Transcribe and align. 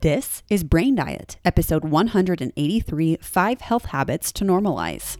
This 0.00 0.42
is 0.48 0.64
Brain 0.64 0.94
Diet, 0.94 1.36
episode 1.44 1.84
183 1.84 3.18
Five 3.20 3.60
Health 3.60 3.84
Habits 3.84 4.32
to 4.32 4.42
Normalize. 4.42 5.18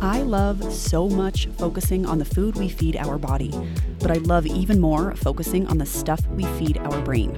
I 0.00 0.22
love 0.22 0.72
so 0.72 1.06
much 1.10 1.48
focusing 1.58 2.06
on 2.06 2.16
the 2.18 2.24
food 2.24 2.56
we 2.56 2.70
feed 2.70 2.96
our 2.96 3.18
body, 3.18 3.52
but 3.98 4.10
I 4.10 4.14
love 4.14 4.46
even 4.46 4.80
more 4.80 5.14
focusing 5.16 5.66
on 5.66 5.76
the 5.76 5.84
stuff 5.84 6.26
we 6.28 6.44
feed 6.44 6.78
our 6.78 7.02
brain. 7.02 7.36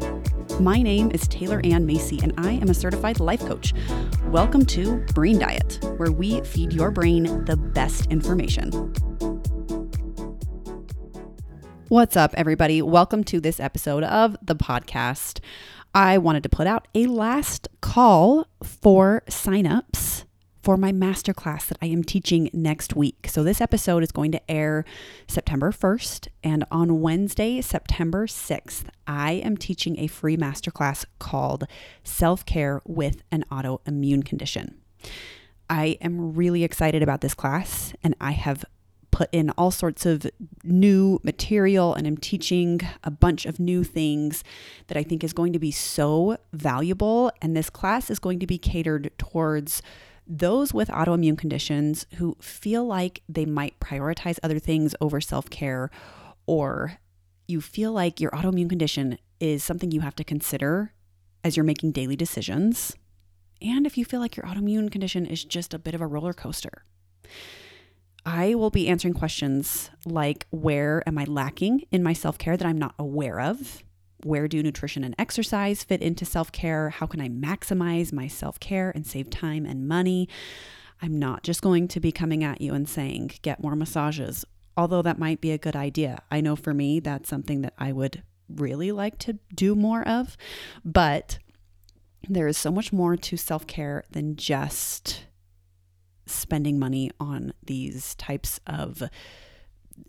My 0.61 0.83
name 0.83 1.13
is 1.13 1.29
Taylor 1.29 1.61
Ann 1.63 1.87
Macey, 1.87 2.19
and 2.21 2.35
I 2.37 2.55
am 2.55 2.69
a 2.69 2.75
certified 2.75 3.21
life 3.21 3.47
coach. 3.47 3.73
Welcome 4.25 4.67
to 4.67 4.97
Brain 5.15 5.39
Diet, 5.39 5.79
where 5.99 6.11
we 6.11 6.41
feed 6.41 6.73
your 6.73 6.91
brain 6.91 7.45
the 7.45 7.57
best 7.57 8.07
information. 8.07 8.73
What's 11.87 12.17
up, 12.17 12.35
everybody? 12.37 12.83
Welcome 12.83 13.23
to 13.25 13.41
this 13.41 13.61
episode 13.61 14.03
of 14.03 14.37
the 14.43 14.57
podcast. 14.57 15.39
I 15.95 16.19
wanted 16.19 16.43
to 16.43 16.49
put 16.49 16.67
out 16.67 16.89
a 16.93 17.07
last 17.07 17.69
call 17.81 18.49
for 18.65 19.23
signups 19.31 20.25
for 20.63 20.77
my 20.77 20.93
masterclass 20.93 21.67
that 21.67 21.79
I 21.81 21.87
am 21.87 22.03
teaching 22.03 22.51
next 22.53 22.97
week. 22.97 23.29
So, 23.29 23.43
this 23.43 23.61
episode 23.61 24.03
is 24.03 24.13
going 24.13 24.33
to 24.33 24.51
air 24.51 24.85
September 25.27 25.73
1st, 25.73 26.29
and 26.43 26.65
on 26.71 27.01
Wednesday, 27.01 27.61
September 27.61 28.27
6th, 28.27 28.85
I 29.07 29.33
am 29.33 29.57
teaching 29.57 29.99
a 29.99 30.07
free 30.07 30.37
masterclass 30.37 31.05
called 31.19 31.65
Self 32.05 32.45
Care 32.45 32.81
with 32.87 33.23
an 33.31 33.45
Autoimmune 33.51 34.25
Condition. 34.25 34.77
I 35.71 35.99
am 36.01 36.35
really 36.35 36.65
excited 36.65 37.03
about 37.03 37.21
this 37.21 37.35
class, 37.35 37.93
and 38.03 38.15
I 38.21 38.33
have 38.33 38.65
put 39.11 39.29
in 39.33 39.51
all 39.51 39.71
sorts 39.71 40.07
of 40.07 40.27
new 40.63 41.19
material 41.25 41.93
and 41.93 42.07
I'm 42.07 42.17
teaching 42.17 42.81
a 43.03 43.11
bunch 43.11 43.47
of 43.47 43.59
new 43.59 43.83
things 43.83 44.45
that 44.87 44.97
I 44.97 45.03
think 45.03 45.25
is 45.25 45.33
going 45.33 45.53
to 45.55 45.59
be 45.59 45.73
so 45.73 46.37
valuable. 46.53 47.33
And 47.43 47.57
this 47.57 47.69
class 47.69 48.11
is 48.11 48.21
going 48.21 48.39
to 48.39 48.47
be 48.47 48.59
catered 48.59 49.11
towards 49.19 49.83
those 50.29 50.75
with 50.75 50.89
autoimmune 50.89 51.39
conditions 51.39 52.07
who 52.17 52.37
feel 52.41 52.85
like 52.85 53.23
they 53.29 53.47
might 53.47 53.81
prioritize 53.81 54.39
other 54.43 54.59
things 54.59 54.95
over 55.01 55.21
self 55.21 55.49
care, 55.49 55.91
or 56.47 56.99
you 57.47 57.61
feel 57.61 57.93
like 57.93 58.21
your 58.21 58.31
autoimmune 58.33 58.69
condition 58.69 59.19
is 59.41 59.65
something 59.65 59.91
you 59.91 60.03
have 60.03 60.17
to 60.17 60.25
consider 60.25 60.93
as 61.43 61.57
you're 61.57 61.65
making 61.65 61.93
daily 61.93 62.17
decisions, 62.17 62.95
and 63.63 63.87
if 63.87 63.97
you 63.97 64.05
feel 64.05 64.21
like 64.21 64.37
your 64.37 64.45
autoimmune 64.45 64.91
condition 64.91 65.25
is 65.25 65.45
just 65.45 65.73
a 65.73 65.79
bit 65.79 65.95
of 65.95 66.01
a 66.01 66.07
roller 66.07 66.35
coaster. 66.35 66.85
I 68.27 68.55
will 68.55 68.71
be 68.71 68.89
answering 68.89 69.15
questions 69.15 69.91
like 70.05 70.47
where 70.51 71.03
am 71.07 71.17
I 71.17 71.25
lacking 71.25 71.85
in 71.91 72.03
my 72.03 72.13
self 72.13 72.37
care 72.37 72.57
that 72.57 72.67
I'm 72.67 72.79
not 72.79 72.95
aware 72.99 73.41
of? 73.41 73.83
Where 74.25 74.49
do 74.49 74.63
nutrition 74.63 75.05
and 75.05 75.15
exercise 75.19 75.85
fit 75.85 76.03
into 76.03 76.25
self 76.25 76.51
care? 76.51 76.91
How 76.91 77.07
can 77.07 77.21
I 77.21 77.29
maximize 77.29 78.13
my 78.13 78.27
self 78.27 78.59
care 78.61 78.91
and 78.95 79.07
save 79.07 79.31
time 79.31 79.65
and 79.65 79.87
money? 79.87 80.29
I'm 81.01 81.19
not 81.19 81.45
just 81.45 81.63
going 81.63 81.89
to 81.89 82.01
be 82.01 82.11
coming 82.11 82.43
at 82.43 82.61
you 82.61 82.75
and 82.75 82.89
saying, 82.89 83.33
get 83.43 83.63
more 83.63 83.77
massages, 83.77 84.45
although 84.77 85.03
that 85.03 85.19
might 85.19 85.41
be 85.41 85.53
a 85.53 85.59
good 85.59 85.77
idea. 85.77 86.23
I 86.31 86.41
know 86.41 86.57
for 86.57 86.75
me, 86.75 86.99
that's 86.99 87.29
something 87.29 87.63
that 87.63 87.75
I 87.79 87.93
would 87.93 88.23
really 88.49 88.91
like 88.91 89.19
to 89.19 89.39
do 89.55 89.75
more 89.75 90.07
of. 90.07 90.37
But 90.85 91.39
there 92.29 92.49
is 92.49 92.59
so 92.59 92.71
much 92.71 92.93
more 92.93 93.17
to 93.17 93.37
self 93.37 93.67
care 93.67 94.05
than 94.11 94.37
just 94.37 95.27
spending 96.27 96.79
money 96.79 97.11
on 97.19 97.53
these 97.65 98.15
types 98.17 98.61
of 98.67 99.03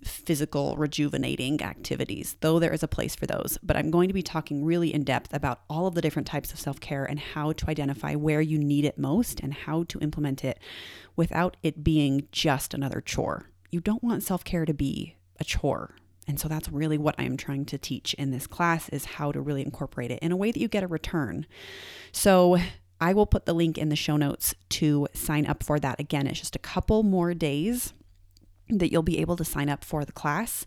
physical 0.04 0.76
rejuvenating 0.78 1.62
activities, 1.62 2.36
though 2.42 2.60
there 2.60 2.74
is 2.74 2.84
a 2.84 2.88
place 2.88 3.16
for 3.16 3.26
those. 3.26 3.58
But 3.64 3.78
I'm 3.78 3.92
going 3.92 4.08
to 4.08 4.14
be 4.14 4.22
talking 4.22 4.64
really 4.64 4.94
in 4.94 5.04
depth 5.04 5.34
about 5.34 5.62
all 5.70 5.88
of 5.88 5.96
the 5.96 6.02
different 6.02 6.28
types 6.28 6.52
of 6.52 6.60
self 6.60 6.80
care 6.80 7.06
and 7.06 7.20
how 7.20 7.52
to 7.54 7.70
identify 7.70 8.16
where 8.16 8.42
you 8.42 8.58
need 8.58 8.86
it 8.86 8.98
most 8.98 9.40
and 9.40 9.54
how 9.54 9.84
to 9.84 10.00
implement 10.00 10.44
it 10.44 10.60
without 11.16 11.58
it 11.64 11.84
being 11.84 12.28
just 12.32 12.74
another 12.74 13.02
chore. 13.02 13.50
You 13.72 13.80
don't 13.80 14.04
want 14.04 14.24
self 14.24 14.44
care 14.44 14.66
to 14.66 14.74
be 14.74 15.16
a 15.40 15.44
chore. 15.44 15.96
And 16.28 16.40
so 16.40 16.48
that's 16.48 16.70
really 16.70 16.98
what 16.98 17.16
I'm 17.18 17.38
trying 17.38 17.66
to 17.66 17.78
teach 17.80 18.14
in 18.14 18.30
this 18.30 18.46
class 18.46 18.88
is 18.90 19.06
how 19.06 19.32
to 19.32 19.42
really 19.42 19.64
incorporate 19.64 20.12
it 20.12 20.20
in 20.20 20.32
a 20.32 20.38
way 20.38 20.52
that 20.52 20.60
you 20.60 20.68
get 20.68 20.84
a 20.84 20.88
return. 20.88 21.48
So 22.12 22.60
I 23.02 23.14
will 23.14 23.26
put 23.26 23.46
the 23.46 23.54
link 23.54 23.78
in 23.78 23.90
the 23.90 23.96
show 23.96 24.16
notes 24.16 24.54
to 24.70 25.08
sign 25.14 25.48
up 25.48 25.64
for 25.64 25.80
that. 25.80 26.00
Again, 26.00 26.28
it's 26.28 26.40
just 26.40 26.56
a 26.56 26.60
couple 26.60 27.02
more 27.02 27.34
days 27.34 27.94
that 28.70 28.92
you'll 28.92 29.04
be 29.04 29.20
able 29.20 29.36
to 29.36 29.44
sign 29.44 29.70
up 29.70 29.84
for 29.84 30.06
the 30.06 30.12
class. 30.12 30.66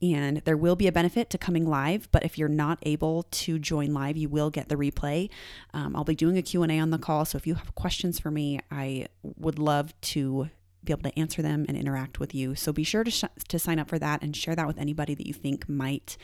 And 0.00 0.38
there 0.38 0.56
will 0.56 0.76
be 0.76 0.86
a 0.86 0.92
benefit 0.92 1.30
to 1.30 1.38
coming 1.38 1.66
live 1.66 2.08
but 2.12 2.24
if 2.24 2.38
you're 2.38 2.48
not 2.48 2.78
able 2.82 3.24
to 3.24 3.58
join 3.58 3.92
live 3.92 4.16
you 4.16 4.28
will 4.28 4.50
get 4.50 4.68
the 4.68 4.76
replay. 4.76 5.28
Um, 5.74 5.94
i'll 5.94 6.04
be 6.04 6.14
doing 6.14 6.38
a 6.38 6.42
q&a 6.42 6.78
on 6.78 6.90
the 6.90 6.98
call 6.98 7.24
so 7.24 7.36
if 7.36 7.46
you 7.46 7.54
have 7.54 7.74
questions 7.74 8.18
for 8.18 8.30
me 8.30 8.60
i 8.70 9.06
would 9.22 9.58
love 9.58 9.98
to 10.00 10.50
be 10.84 10.92
able 10.92 11.02
to 11.02 11.18
answer 11.18 11.42
them 11.42 11.66
and 11.68 11.76
interact 11.76 12.18
with 12.18 12.34
you. 12.34 12.54
So 12.54 12.72
be 12.72 12.84
sure 12.84 13.04
to, 13.04 13.10
sh- 13.10 13.24
to 13.48 13.58
sign 13.58 13.78
up 13.78 13.88
for 13.88 13.98
that 13.98 14.22
and 14.22 14.34
share 14.34 14.56
that 14.56 14.66
with 14.66 14.78
anybody 14.78 15.14
that 15.14 15.26
you 15.26 15.34
think 15.34 15.68
might 15.68 16.16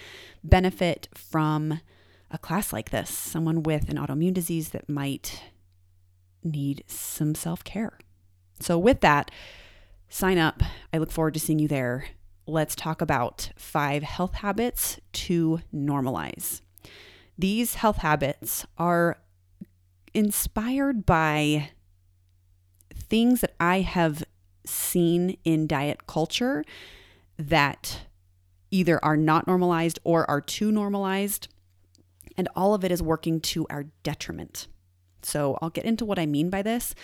benefit 0.42 1.08
from 1.14 1.80
a 2.30 2.38
class 2.38 2.72
like 2.72 2.90
this 2.90 3.08
someone 3.10 3.62
with 3.62 3.88
an 3.88 3.96
autoimmune 3.96 4.34
disease 4.34 4.70
that 4.70 4.88
might 4.88 5.42
need 6.42 6.84
some 6.86 7.34
self-care. 7.34 7.98
So 8.60 8.78
with 8.78 9.00
that 9.00 9.30
sign 10.08 10.38
up. 10.38 10.62
I 10.92 10.98
look 10.98 11.10
forward 11.10 11.34
to 11.34 11.40
seeing 11.40 11.58
you 11.58 11.68
there. 11.68 12.06
Let's 12.46 12.76
talk 12.76 13.00
about 13.00 13.50
five 13.56 14.02
health 14.02 14.34
habits 14.34 15.00
to 15.12 15.60
normalize. 15.74 16.60
These 17.38 17.74
health 17.74 17.98
habits 17.98 18.66
are 18.78 19.18
inspired 20.14 21.04
by 21.04 21.70
things 22.94 23.40
that 23.40 23.54
I 23.60 23.80
have 23.80 24.24
seen 24.64 25.36
in 25.44 25.66
diet 25.66 26.06
culture 26.06 26.64
that 27.38 28.02
either 28.70 29.04
are 29.04 29.16
not 29.16 29.46
normalized 29.46 29.98
or 30.04 30.28
are 30.30 30.40
too 30.40 30.72
normalized. 30.72 31.48
And 32.36 32.48
all 32.56 32.74
of 32.74 32.84
it 32.84 32.90
is 32.90 33.02
working 33.02 33.40
to 33.40 33.66
our 33.70 33.84
detriment. 34.02 34.66
So 35.22 35.58
I'll 35.60 35.70
get 35.70 35.84
into 35.84 36.04
what 36.04 36.18
I 36.18 36.26
mean 36.26 36.50
by 36.50 36.62
this. 36.62 36.94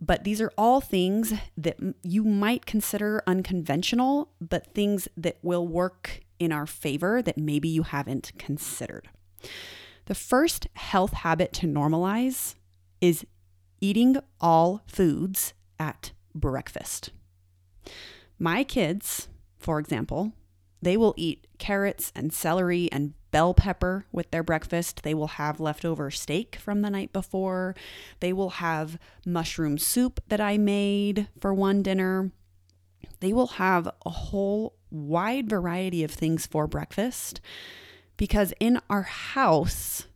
But 0.00 0.24
these 0.24 0.40
are 0.40 0.52
all 0.58 0.80
things 0.80 1.32
that 1.56 1.78
you 2.02 2.24
might 2.24 2.66
consider 2.66 3.22
unconventional, 3.26 4.30
but 4.40 4.74
things 4.74 5.08
that 5.16 5.38
will 5.42 5.66
work 5.66 6.20
in 6.38 6.52
our 6.52 6.66
favor 6.66 7.22
that 7.22 7.38
maybe 7.38 7.68
you 7.68 7.84
haven't 7.84 8.32
considered. 8.38 9.08
The 10.06 10.14
first 10.14 10.66
health 10.74 11.12
habit 11.12 11.52
to 11.54 11.66
normalize 11.66 12.56
is 13.00 13.24
eating 13.80 14.16
all 14.40 14.82
foods 14.86 15.54
at 15.78 16.12
breakfast. 16.34 17.10
My 18.38 18.64
kids, 18.64 19.28
for 19.58 19.78
example, 19.78 20.32
they 20.82 20.96
will 20.96 21.14
eat 21.16 21.46
carrots 21.58 22.12
and 22.14 22.32
celery 22.32 22.90
and 22.92 23.14
bell 23.34 23.52
pepper 23.52 24.06
with 24.12 24.30
their 24.30 24.44
breakfast. 24.44 25.02
They 25.02 25.12
will 25.12 25.26
have 25.26 25.58
leftover 25.58 26.08
steak 26.12 26.54
from 26.54 26.82
the 26.82 26.88
night 26.88 27.12
before. 27.12 27.74
They 28.20 28.32
will 28.32 28.50
have 28.50 28.96
mushroom 29.26 29.76
soup 29.76 30.20
that 30.28 30.40
I 30.40 30.56
made 30.56 31.26
for 31.40 31.52
one 31.52 31.82
dinner. 31.82 32.30
They 33.18 33.32
will 33.32 33.48
have 33.48 33.88
a 34.06 34.10
whole 34.10 34.76
wide 34.88 35.50
variety 35.50 36.04
of 36.04 36.12
things 36.12 36.46
for 36.46 36.68
breakfast 36.68 37.40
because 38.16 38.54
in 38.60 38.80
our 38.88 39.02
house, 39.02 40.06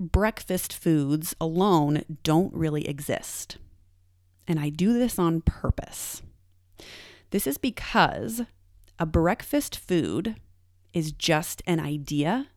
breakfast 0.00 0.72
foods 0.72 1.36
alone 1.40 2.02
don't 2.24 2.52
really 2.52 2.88
exist. 2.88 3.58
And 4.48 4.58
I 4.58 4.70
do 4.70 4.92
this 4.92 5.20
on 5.20 5.42
purpose. 5.42 6.20
This 7.30 7.46
is 7.46 7.58
because 7.58 8.42
a 8.98 9.06
breakfast 9.06 9.78
food 9.78 10.34
is 10.92 11.12
just 11.12 11.62
an 11.66 11.80
idea 11.80 12.48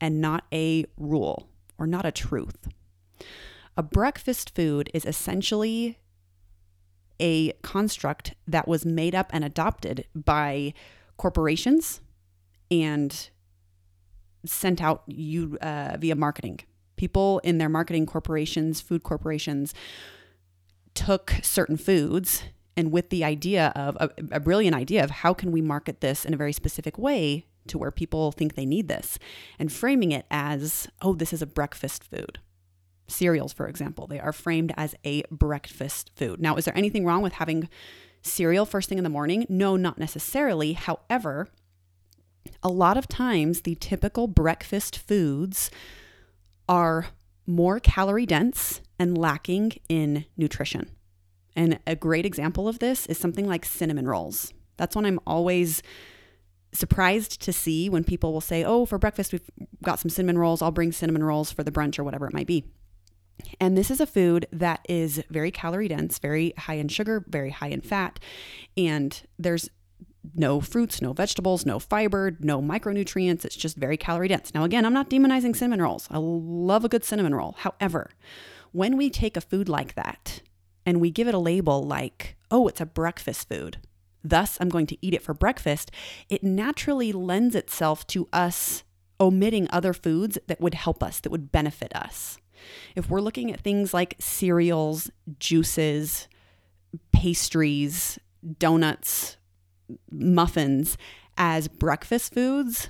and 0.00 0.20
not 0.20 0.44
a 0.52 0.84
rule 0.96 1.48
or 1.78 1.86
not 1.86 2.04
a 2.04 2.12
truth. 2.12 2.68
A 3.76 3.82
breakfast 3.82 4.54
food 4.54 4.90
is 4.92 5.04
essentially 5.04 5.98
a 7.20 7.52
construct 7.62 8.34
that 8.46 8.66
was 8.66 8.84
made 8.84 9.14
up 9.14 9.30
and 9.32 9.44
adopted 9.44 10.06
by 10.14 10.74
corporations 11.16 12.00
and 12.70 13.30
sent 14.44 14.82
out 14.82 15.02
you 15.06 15.56
uh, 15.62 15.96
via 15.98 16.16
marketing. 16.16 16.60
People 16.96 17.38
in 17.44 17.58
their 17.58 17.68
marketing 17.68 18.06
corporations, 18.06 18.80
food 18.80 19.02
corporations, 19.02 19.72
took 20.94 21.34
certain 21.42 21.76
foods 21.76 22.42
and 22.76 22.90
with 22.90 23.10
the 23.10 23.24
idea 23.24 23.72
of 23.76 23.96
a, 24.00 24.10
a, 24.32 24.40
brilliant 24.40 24.74
idea 24.74 25.04
of 25.04 25.10
how 25.10 25.34
can 25.34 25.52
we 25.52 25.60
market 25.60 26.00
this 26.00 26.24
in 26.24 26.34
a 26.34 26.36
very 26.36 26.52
specific 26.52 26.98
way 26.98 27.46
to 27.68 27.78
where 27.78 27.90
people 27.90 28.32
think 28.32 28.54
they 28.54 28.66
need 28.66 28.88
this 28.88 29.18
and 29.58 29.72
framing 29.72 30.12
it 30.12 30.26
as 30.30 30.88
oh 31.00 31.14
this 31.14 31.32
is 31.32 31.42
a 31.42 31.46
breakfast 31.46 32.04
food 32.04 32.38
cereals 33.08 33.52
for 33.52 33.68
example 33.68 34.06
they 34.06 34.20
are 34.20 34.32
framed 34.32 34.72
as 34.76 34.94
a 35.04 35.22
breakfast 35.30 36.10
food 36.16 36.40
now 36.40 36.56
is 36.56 36.64
there 36.64 36.76
anything 36.76 37.04
wrong 37.04 37.22
with 37.22 37.34
having 37.34 37.68
Cereal 38.22 38.64
first 38.64 38.88
thing 38.88 38.98
in 38.98 39.04
the 39.04 39.10
morning? 39.10 39.46
No, 39.48 39.76
not 39.76 39.98
necessarily. 39.98 40.74
However, 40.74 41.48
a 42.62 42.68
lot 42.68 42.96
of 42.96 43.08
times 43.08 43.62
the 43.62 43.74
typical 43.74 44.28
breakfast 44.28 44.96
foods 44.96 45.70
are 46.68 47.08
more 47.46 47.80
calorie 47.80 48.26
dense 48.26 48.80
and 48.98 49.18
lacking 49.18 49.72
in 49.88 50.24
nutrition. 50.36 50.90
And 51.56 51.80
a 51.86 51.96
great 51.96 52.24
example 52.24 52.68
of 52.68 52.78
this 52.78 53.06
is 53.06 53.18
something 53.18 53.46
like 53.46 53.64
cinnamon 53.64 54.06
rolls. 54.06 54.54
That's 54.76 54.94
one 54.94 55.04
I'm 55.04 55.20
always 55.26 55.82
surprised 56.72 57.40
to 57.42 57.52
see 57.52 57.88
when 57.88 58.04
people 58.04 58.32
will 58.32 58.40
say, 58.40 58.64
Oh, 58.64 58.86
for 58.86 58.98
breakfast, 58.98 59.32
we've 59.32 59.48
got 59.82 59.98
some 59.98 60.08
cinnamon 60.08 60.38
rolls. 60.38 60.62
I'll 60.62 60.70
bring 60.70 60.92
cinnamon 60.92 61.24
rolls 61.24 61.52
for 61.52 61.62
the 61.62 61.70
brunch 61.70 61.98
or 61.98 62.04
whatever 62.04 62.26
it 62.26 62.34
might 62.34 62.46
be. 62.46 62.64
And 63.60 63.76
this 63.76 63.90
is 63.90 64.00
a 64.00 64.06
food 64.06 64.46
that 64.52 64.84
is 64.88 65.22
very 65.30 65.50
calorie 65.50 65.88
dense, 65.88 66.18
very 66.18 66.54
high 66.56 66.74
in 66.74 66.88
sugar, 66.88 67.24
very 67.28 67.50
high 67.50 67.68
in 67.68 67.80
fat. 67.80 68.20
And 68.76 69.20
there's 69.38 69.68
no 70.34 70.60
fruits, 70.60 71.02
no 71.02 71.12
vegetables, 71.12 71.66
no 71.66 71.78
fiber, 71.78 72.36
no 72.40 72.62
micronutrients. 72.62 73.44
It's 73.44 73.56
just 73.56 73.76
very 73.76 73.96
calorie 73.96 74.28
dense. 74.28 74.54
Now, 74.54 74.64
again, 74.64 74.84
I'm 74.84 74.92
not 74.92 75.10
demonizing 75.10 75.56
cinnamon 75.56 75.82
rolls. 75.82 76.06
I 76.10 76.18
love 76.18 76.84
a 76.84 76.88
good 76.88 77.04
cinnamon 77.04 77.34
roll. 77.34 77.56
However, 77.58 78.10
when 78.70 78.96
we 78.96 79.10
take 79.10 79.36
a 79.36 79.40
food 79.40 79.68
like 79.68 79.94
that 79.94 80.40
and 80.86 81.00
we 81.00 81.10
give 81.10 81.28
it 81.28 81.34
a 81.34 81.38
label 81.38 81.82
like, 81.82 82.36
oh, 82.50 82.68
it's 82.68 82.80
a 82.80 82.86
breakfast 82.86 83.48
food, 83.48 83.78
thus 84.24 84.58
I'm 84.60 84.68
going 84.68 84.86
to 84.86 84.98
eat 85.00 85.14
it 85.14 85.22
for 85.22 85.34
breakfast, 85.34 85.90
it 86.28 86.42
naturally 86.42 87.12
lends 87.12 87.54
itself 87.54 88.06
to 88.08 88.28
us 88.32 88.84
omitting 89.20 89.68
other 89.70 89.92
foods 89.92 90.38
that 90.46 90.60
would 90.60 90.74
help 90.74 91.02
us, 91.02 91.20
that 91.20 91.30
would 91.30 91.52
benefit 91.52 91.94
us. 91.94 92.38
If 92.94 93.08
we're 93.08 93.20
looking 93.20 93.52
at 93.52 93.60
things 93.60 93.92
like 93.94 94.16
cereals, 94.18 95.10
juices, 95.38 96.28
pastries, 97.12 98.18
donuts, 98.58 99.36
muffins 100.10 100.96
as 101.36 101.68
breakfast 101.68 102.34
foods, 102.34 102.88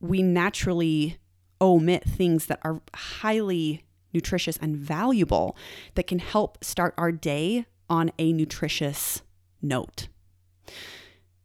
we 0.00 0.22
naturally 0.22 1.18
omit 1.60 2.04
things 2.04 2.46
that 2.46 2.60
are 2.62 2.82
highly 2.94 3.84
nutritious 4.12 4.56
and 4.58 4.76
valuable 4.76 5.56
that 5.94 6.06
can 6.06 6.18
help 6.18 6.62
start 6.64 6.94
our 6.96 7.12
day 7.12 7.66
on 7.88 8.10
a 8.18 8.32
nutritious 8.32 9.22
note. 9.60 10.08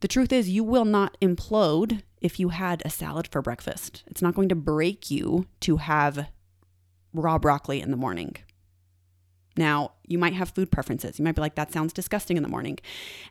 The 0.00 0.08
truth 0.08 0.32
is, 0.32 0.48
you 0.48 0.64
will 0.64 0.84
not 0.84 1.16
implode 1.20 2.02
if 2.20 2.40
you 2.40 2.50
had 2.50 2.82
a 2.84 2.90
salad 2.90 3.28
for 3.28 3.42
breakfast. 3.42 4.02
It's 4.06 4.22
not 4.22 4.34
going 4.34 4.48
to 4.48 4.54
break 4.54 5.10
you 5.10 5.46
to 5.60 5.76
have 5.78 6.28
raw 7.12 7.38
broccoli 7.38 7.80
in 7.80 7.90
the 7.90 7.96
morning. 7.96 8.36
Now, 9.56 9.92
you 10.06 10.18
might 10.18 10.34
have 10.34 10.50
food 10.50 10.70
preferences. 10.70 11.18
You 11.18 11.24
might 11.24 11.34
be 11.34 11.40
like, 11.40 11.54
that 11.56 11.72
sounds 11.72 11.92
disgusting 11.92 12.36
in 12.36 12.42
the 12.42 12.48
morning. 12.48 12.78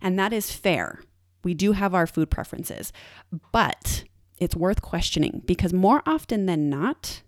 And 0.02 0.20
that 0.20 0.34
is 0.34 0.52
fair. 0.52 1.02
We 1.44 1.54
do 1.54 1.72
have 1.72 1.96
our 1.96 2.06
food 2.06 2.30
preferences, 2.30 2.92
but 3.52 4.04
it's 4.38 4.56
worth 4.56 4.82
questioning 4.82 5.42
because 5.46 5.74
more 5.74 6.04
often 6.06 6.46
than 6.46 6.70
not, 6.70 7.24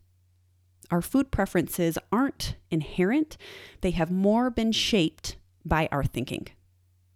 our 0.92 1.02
food 1.02 1.32
preferences 1.32 1.98
aren't 2.12 2.58
inherent. 2.70 3.38
They 3.80 3.92
have 3.92 4.12
more 4.12 4.50
been 4.50 4.74
shaped 4.74 5.38
by 5.64 5.88
our 5.92 6.04
thinking 6.04 6.48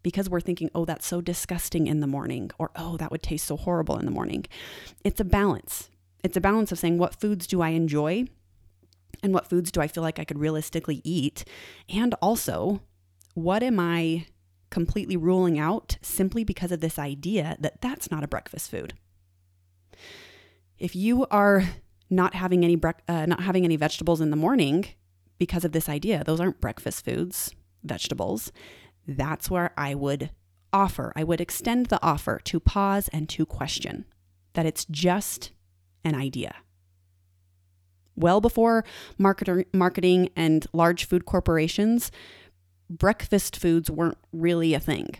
because 0.06 0.30
we're 0.30 0.40
thinking, 0.40 0.70
oh, 0.76 0.86
that's 0.86 1.08
so 1.08 1.20
disgusting 1.20 1.88
in 1.88 2.00
the 2.00 2.08
morning, 2.08 2.52
or 2.60 2.70
oh, 2.76 2.96
that 2.98 3.12
would 3.12 3.24
taste 3.24 3.48
so 3.48 3.58
horrible 3.58 3.98
in 3.98 4.06
the 4.06 4.12
morning. 4.12 4.46
It's 5.04 5.20
a 5.20 5.26
balance. 5.26 5.90
It's 6.24 6.38
a 6.38 6.42
balance 6.42 6.72
of 6.72 6.78
saying, 6.78 7.00
what 7.00 7.20
foods 7.20 7.48
do 7.48 7.62
I 7.62 7.70
enjoy? 7.70 8.26
And 9.24 9.34
what 9.34 9.50
foods 9.50 9.72
do 9.72 9.82
I 9.82 9.88
feel 9.88 10.04
like 10.04 10.20
I 10.20 10.24
could 10.24 10.38
realistically 10.38 11.02
eat? 11.04 11.44
And 11.90 12.14
also, 12.22 12.82
what 13.34 13.64
am 13.64 13.80
I 13.80 14.28
completely 14.70 15.16
ruling 15.16 15.58
out 15.58 15.98
simply 16.02 16.44
because 16.44 16.72
of 16.72 16.82
this 16.82 17.00
idea 17.00 17.56
that 17.62 17.82
that's 17.82 18.12
not 18.12 18.24
a 18.24 18.28
breakfast 18.28 18.70
food. 18.70 18.94
If 20.78 20.96
you 20.96 21.26
are 21.32 21.64
not 22.10 22.34
having 22.34 22.64
any 22.66 22.76
bre- 22.76 23.02
uh, 23.08 23.26
not 23.26 23.42
having 23.42 23.64
any 23.64 23.78
vegetables 23.78 24.22
in 24.22 24.32
the 24.32 24.36
morning 24.36 24.86
because 25.38 25.64
of 25.64 25.72
this 25.72 25.88
idea, 25.88 26.24
those 26.26 26.42
aren't 26.42 26.60
breakfast 26.60 27.06
foods, 27.06 27.56
vegetables. 27.84 28.52
That's 29.08 29.50
where 29.50 29.72
I 29.78 29.96
would 29.96 30.32
offer, 30.74 31.14
I 31.16 31.24
would 31.24 31.40
extend 31.40 31.88
the 31.88 32.04
offer 32.04 32.42
to 32.44 32.60
pause 32.60 33.08
and 33.14 33.30
to 33.30 33.46
question 33.46 34.06
that 34.54 34.66
it's 34.66 34.86
just 34.86 35.52
an 36.04 36.16
idea. 36.16 36.56
Well 38.16 38.42
before 38.42 38.84
marketer, 39.20 39.66
marketing 39.74 40.30
and 40.36 40.66
large 40.74 41.06
food 41.06 41.26
corporations 41.26 42.12
breakfast 42.90 43.58
foods 43.58 43.90
weren't 43.90 44.18
really 44.32 44.74
a 44.74 44.80
thing. 44.80 45.16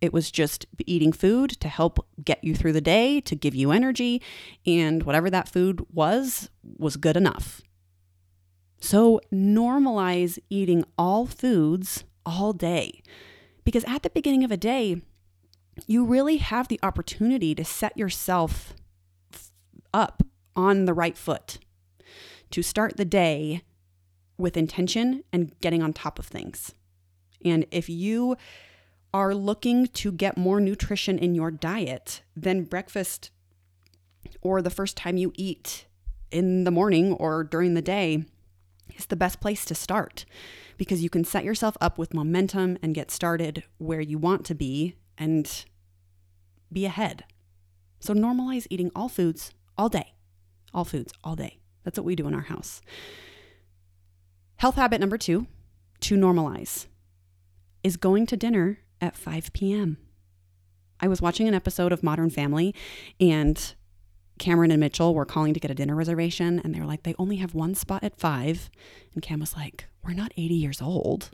It 0.00 0.12
was 0.12 0.30
just 0.30 0.66
eating 0.86 1.12
food 1.12 1.50
to 1.60 1.68
help 1.68 2.06
get 2.22 2.42
you 2.44 2.54
through 2.54 2.72
the 2.72 2.80
day, 2.80 3.20
to 3.22 3.34
give 3.34 3.54
you 3.54 3.72
energy, 3.72 4.22
and 4.66 5.02
whatever 5.02 5.30
that 5.30 5.48
food 5.48 5.84
was, 5.92 6.50
was 6.62 6.96
good 6.96 7.16
enough. 7.16 7.62
So 8.80 9.20
normalize 9.32 10.38
eating 10.50 10.84
all 10.98 11.26
foods 11.26 12.04
all 12.26 12.52
day. 12.52 13.02
Because 13.64 13.84
at 13.84 14.02
the 14.02 14.10
beginning 14.10 14.44
of 14.44 14.50
a 14.50 14.56
day, 14.56 15.00
you 15.86 16.04
really 16.04 16.38
have 16.38 16.68
the 16.68 16.80
opportunity 16.82 17.54
to 17.54 17.64
set 17.64 17.96
yourself 17.96 18.74
up 19.94 20.22
on 20.54 20.84
the 20.84 20.94
right 20.94 21.16
foot, 21.16 21.58
to 22.50 22.62
start 22.62 22.96
the 22.96 23.04
day 23.04 23.62
with 24.38 24.56
intention 24.56 25.24
and 25.32 25.58
getting 25.60 25.82
on 25.82 25.92
top 25.92 26.18
of 26.18 26.26
things. 26.26 26.74
And 27.44 27.66
if 27.70 27.88
you 27.88 28.36
are 29.14 29.34
looking 29.34 29.86
to 29.86 30.12
get 30.12 30.36
more 30.36 30.60
nutrition 30.60 31.18
in 31.18 31.34
your 31.34 31.50
diet, 31.50 32.22
then 32.34 32.64
breakfast 32.64 33.30
or 34.40 34.60
the 34.60 34.70
first 34.70 34.96
time 34.96 35.16
you 35.16 35.32
eat 35.36 35.86
in 36.30 36.64
the 36.64 36.70
morning 36.70 37.12
or 37.12 37.44
during 37.44 37.74
the 37.74 37.82
day 37.82 38.24
is 38.94 39.06
the 39.06 39.16
best 39.16 39.40
place 39.40 39.64
to 39.64 39.74
start 39.74 40.24
because 40.76 41.02
you 41.02 41.10
can 41.10 41.24
set 41.24 41.44
yourself 41.44 41.76
up 41.80 41.98
with 41.98 42.14
momentum 42.14 42.78
and 42.82 42.94
get 42.94 43.10
started 43.10 43.64
where 43.78 44.00
you 44.00 44.18
want 44.18 44.44
to 44.46 44.54
be 44.54 44.94
and 45.18 45.64
be 46.72 46.84
ahead. 46.84 47.24
So 48.00 48.14
normalize 48.14 48.66
eating 48.70 48.90
all 48.94 49.08
foods 49.08 49.52
all 49.76 49.88
day. 49.88 50.14
All 50.74 50.84
foods 50.84 51.12
all 51.24 51.36
day. 51.36 51.58
That's 51.84 51.98
what 51.98 52.04
we 52.04 52.16
do 52.16 52.26
in 52.26 52.34
our 52.34 52.42
house. 52.42 52.80
Health 54.56 54.76
habit 54.76 55.00
number 55.00 55.18
two 55.18 55.46
to 56.00 56.16
normalize 56.16 56.86
is 57.82 57.96
going 57.96 58.26
to 58.26 58.36
dinner 58.36 58.80
at 59.00 59.16
5 59.16 59.52
p.m. 59.52 59.98
I 60.98 61.08
was 61.08 61.20
watching 61.20 61.46
an 61.46 61.54
episode 61.54 61.92
of 61.92 62.02
Modern 62.02 62.30
Family 62.30 62.74
and 63.20 63.74
Cameron 64.38 64.70
and 64.70 64.80
Mitchell 64.80 65.14
were 65.14 65.24
calling 65.24 65.54
to 65.54 65.60
get 65.60 65.70
a 65.70 65.74
dinner 65.74 65.94
reservation 65.94 66.60
and 66.62 66.74
they 66.74 66.80
were 66.80 66.86
like, 66.86 67.02
they 67.02 67.14
only 67.18 67.36
have 67.36 67.54
one 67.54 67.74
spot 67.74 68.04
at 68.04 68.18
five. 68.18 68.70
And 69.14 69.22
Cam 69.22 69.40
was 69.40 69.56
like, 69.56 69.86
we're 70.04 70.12
not 70.12 70.32
80 70.36 70.54
years 70.54 70.82
old. 70.82 71.30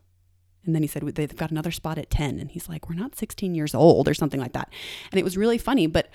And 0.64 0.74
then 0.74 0.82
he 0.82 0.88
said, 0.88 1.02
they've 1.02 1.36
got 1.36 1.50
another 1.50 1.72
spot 1.72 1.98
at 1.98 2.10
10. 2.10 2.38
And 2.38 2.50
he's 2.50 2.68
like, 2.68 2.88
we're 2.88 2.94
not 2.94 3.16
16 3.16 3.54
years 3.54 3.74
old 3.74 4.08
or 4.08 4.14
something 4.14 4.40
like 4.40 4.52
that. 4.52 4.72
And 5.10 5.18
it 5.18 5.24
was 5.24 5.36
really 5.36 5.58
funny, 5.58 5.86
but 5.86 6.08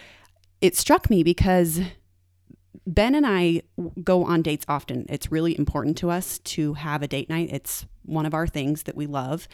it 0.61 0.75
struck 0.75 1.09
me 1.09 1.21
because 1.23 1.81
Ben 2.85 3.15
and 3.15 3.27
I 3.27 3.63
go 4.03 4.23
on 4.23 4.41
dates 4.41 4.65
often. 4.69 5.05
It's 5.09 5.31
really 5.31 5.57
important 5.57 5.97
to 5.97 6.09
us 6.09 6.39
to 6.39 6.75
have 6.75 7.03
a 7.03 7.07
date 7.07 7.29
night. 7.29 7.49
It's 7.51 7.85
one 8.03 8.25
of 8.25 8.33
our 8.33 8.47
things 8.47 8.83
that 8.83 8.95
we 8.95 9.05
love. 9.05 9.47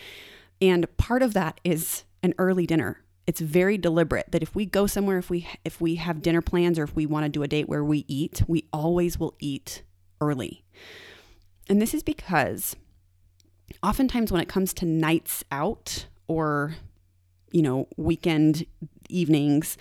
And 0.62 0.96
part 0.98 1.24
of 1.24 1.34
that 1.34 1.60
is 1.63 2.04
an 2.22 2.36
early 2.38 2.68
dinner. 2.68 3.04
It's 3.25 3.39
very 3.39 3.77
deliberate 3.77 4.32
that 4.32 4.44
if 4.44 4.53
we 4.53 4.65
go 4.65 4.86
somewhere 4.86 5.18
if 5.18 5.30
we 5.30 5.48
if 5.63 5.80
we 5.80 5.96
have 5.96 6.22
dinner 6.22 6.42
plans 6.42 6.77
or 6.77 6.84
if 6.84 6.96
we 6.96 7.06
want 7.06 7.25
to 7.25 7.30
do 7.30 7.44
a 7.44 7.48
date 7.48 7.70
where 7.70 7.84
we 7.84 8.06
eat, 8.08 8.44
we 8.48 8.68
always 8.74 9.20
will 9.20 9.36
eat 9.39 9.84
early. 10.20 10.63
And 11.70 11.82
this 11.82 11.94
is 11.94 12.03
because 12.03 12.75
oftentimes 13.82 14.32
when 14.32 14.42
it 14.42 14.50
comes 14.50 14.74
to 14.75 14.86
nights 14.86 15.44
out 15.51 16.08
or 16.27 16.75
you 17.53 17.62
know, 17.62 17.88
weekend 17.96 18.65
evenings, 19.08 19.77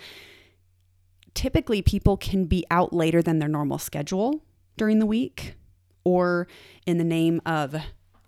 typically 1.33 1.81
people 1.81 2.15
can 2.15 2.45
be 2.45 2.65
out 2.71 2.93
later 2.93 3.21
than 3.21 3.39
their 3.39 3.49
normal 3.49 3.79
schedule 3.79 4.41
during 4.77 4.99
the 4.99 5.05
week 5.05 5.55
or 6.05 6.47
in 6.85 6.97
the 6.99 7.03
name 7.03 7.41
of 7.45 7.75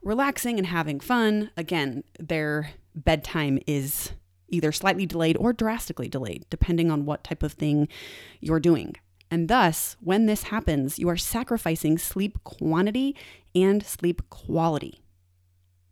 relaxing 0.04 0.58
and 0.58 0.68
having 0.68 1.00
fun. 1.00 1.52
Again, 1.56 2.04
their 2.20 2.72
bedtime 2.96 3.60
is 3.68 4.12
either 4.56 4.72
slightly 4.72 5.06
delayed 5.06 5.38
or 5.38 5.54
drastically 5.54 6.08
delayed, 6.08 6.46
depending 6.50 6.90
on 6.90 7.06
what 7.06 7.24
type 7.24 7.44
of 7.44 7.54
thing 7.54 7.88
you're 8.40 8.60
doing. 8.60 8.96
And 9.30 9.48
thus, 9.48 9.96
when 10.00 10.26
this 10.26 10.44
happens, 10.44 11.00
you 11.00 11.10
are 11.10 11.18
sacrificing 11.18 11.98
sleep 11.98 12.44
quantity 12.44 13.16
and 13.54 13.86
sleep 13.86 14.30
quality. 14.30 15.02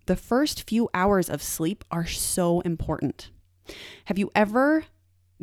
The 0.05 0.15
first 0.15 0.67
few 0.69 0.89
hours 0.93 1.29
of 1.29 1.41
sleep 1.41 1.83
are 1.89 2.05
so 2.05 2.61
important. 2.61 3.31
Have 4.05 4.17
you 4.17 4.31
ever 4.35 4.85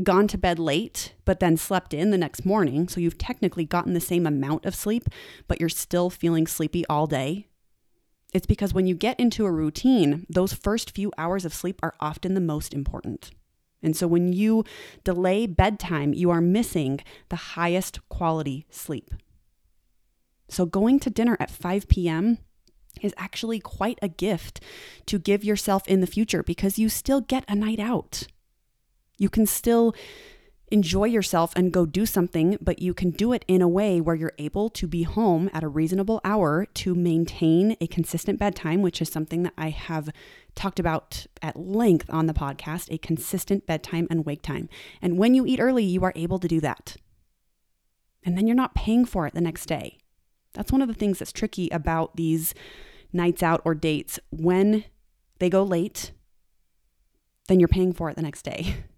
gone 0.02 0.28
to 0.28 0.38
bed 0.38 0.58
late, 0.58 1.14
but 1.24 1.40
then 1.40 1.56
slept 1.56 1.92
in 1.92 2.10
the 2.10 2.18
next 2.18 2.46
morning. 2.46 2.88
So 2.88 3.00
you've 3.00 3.18
technically 3.18 3.64
gotten 3.64 3.92
the 3.92 4.00
same 4.00 4.26
amount 4.26 4.64
of 4.64 4.74
sleep, 4.74 5.08
but 5.48 5.60
you're 5.60 5.68
still 5.68 6.10
feeling 6.10 6.46
sleepy 6.46 6.86
all 6.86 7.06
day. 7.06 7.48
It's 8.32 8.46
because 8.46 8.72
when 8.72 8.86
you 8.86 8.94
get 8.94 9.18
into 9.18 9.46
a 9.46 9.50
routine, 9.50 10.26
those 10.28 10.52
first 10.52 10.92
few 10.92 11.12
hours 11.18 11.44
of 11.44 11.54
sleep 11.54 11.80
are 11.82 11.94
often 12.00 12.34
the 12.34 12.40
most 12.40 12.72
important. 12.72 13.32
And 13.82 13.96
so 13.96 14.06
when 14.06 14.32
you 14.32 14.64
delay 15.04 15.46
bedtime, 15.46 16.12
you 16.12 16.30
are 16.30 16.40
missing 16.40 17.00
the 17.28 17.36
highest 17.36 18.06
quality 18.08 18.66
sleep. 18.70 19.10
So 20.48 20.66
going 20.66 21.00
to 21.00 21.10
dinner 21.10 21.36
at 21.40 21.50
5 21.50 21.88
p.m. 21.88 22.38
is 23.00 23.14
actually 23.16 23.60
quite 23.60 23.98
a 24.02 24.08
gift 24.08 24.60
to 25.06 25.18
give 25.18 25.44
yourself 25.44 25.86
in 25.88 26.00
the 26.00 26.06
future 26.06 26.42
because 26.42 26.78
you 26.78 26.88
still 26.88 27.20
get 27.20 27.44
a 27.48 27.54
night 27.54 27.80
out. 27.80 28.26
You 29.16 29.28
can 29.28 29.46
still 29.46 29.94
enjoy 30.70 31.04
yourself 31.04 31.52
and 31.56 31.72
go 31.72 31.84
do 31.84 32.06
something, 32.06 32.56
but 32.60 32.80
you 32.80 32.94
can 32.94 33.10
do 33.10 33.32
it 33.32 33.44
in 33.48 33.60
a 33.60 33.68
way 33.68 34.00
where 34.00 34.14
you're 34.14 34.32
able 34.38 34.70
to 34.70 34.86
be 34.86 35.02
home 35.02 35.50
at 35.52 35.64
a 35.64 35.68
reasonable 35.68 36.20
hour 36.24 36.66
to 36.74 36.94
maintain 36.94 37.76
a 37.80 37.86
consistent 37.86 38.38
bedtime, 38.38 38.80
which 38.80 39.02
is 39.02 39.10
something 39.10 39.42
that 39.42 39.54
I 39.58 39.70
have 39.70 40.10
talked 40.54 40.78
about 40.78 41.26
at 41.42 41.56
length 41.58 42.08
on 42.10 42.26
the 42.26 42.34
podcast 42.34 42.92
a 42.92 42.98
consistent 42.98 43.66
bedtime 43.66 44.06
and 44.10 44.24
wake 44.24 44.42
time. 44.42 44.68
And 45.02 45.18
when 45.18 45.34
you 45.34 45.44
eat 45.44 45.60
early, 45.60 45.84
you 45.84 46.04
are 46.04 46.12
able 46.14 46.38
to 46.38 46.48
do 46.48 46.60
that. 46.60 46.96
And 48.24 48.36
then 48.36 48.46
you're 48.46 48.56
not 48.56 48.74
paying 48.74 49.04
for 49.04 49.26
it 49.26 49.34
the 49.34 49.40
next 49.40 49.66
day. 49.66 49.98
That's 50.52 50.72
one 50.72 50.82
of 50.82 50.88
the 50.88 50.94
things 50.94 51.18
that's 51.18 51.32
tricky 51.32 51.68
about 51.70 52.16
these 52.16 52.54
nights 53.12 53.42
out 53.42 53.62
or 53.64 53.74
dates. 53.74 54.18
When 54.30 54.84
they 55.38 55.48
go 55.48 55.62
late, 55.62 56.12
then 57.48 57.58
you're 57.58 57.68
paying 57.68 57.92
for 57.92 58.10
it 58.10 58.16
the 58.16 58.22
next 58.22 58.42
day. 58.42 58.76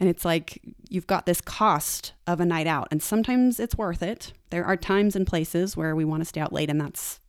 and 0.00 0.08
it's 0.08 0.24
like 0.24 0.60
you've 0.88 1.06
got 1.06 1.26
this 1.26 1.40
cost 1.40 2.12
of 2.26 2.40
a 2.40 2.46
night 2.46 2.66
out, 2.66 2.88
and 2.90 3.02
sometimes 3.02 3.60
it's 3.60 3.76
worth 3.76 4.02
it. 4.02 4.32
There 4.50 4.64
are 4.64 4.76
times 4.76 5.16
and 5.16 5.26
places 5.26 5.76
where 5.76 5.94
we 5.96 6.04
want 6.04 6.20
to 6.22 6.26
stay 6.26 6.40
out 6.40 6.52
late, 6.52 6.70
and 6.70 6.80
that's 6.80 7.20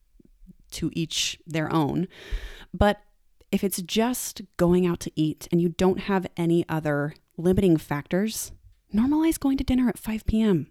to 0.72 0.91
each 0.93 1.39
their 1.45 1.72
own. 1.72 2.07
But 2.74 3.01
if 3.51 3.63
it's 3.63 3.81
just 3.81 4.41
going 4.57 4.86
out 4.86 5.00
to 5.01 5.12
eat 5.15 5.48
and 5.51 5.62
you 5.62 5.69
don't 5.69 6.01
have 6.01 6.27
any 6.36 6.65
other 6.67 7.13
limiting 7.38 7.77
factors, 7.77 8.51
normalize 8.93 9.39
going 9.39 9.57
to 9.57 9.63
dinner 9.63 9.88
at 9.88 9.98
5 9.98 10.25
p.m. 10.25 10.67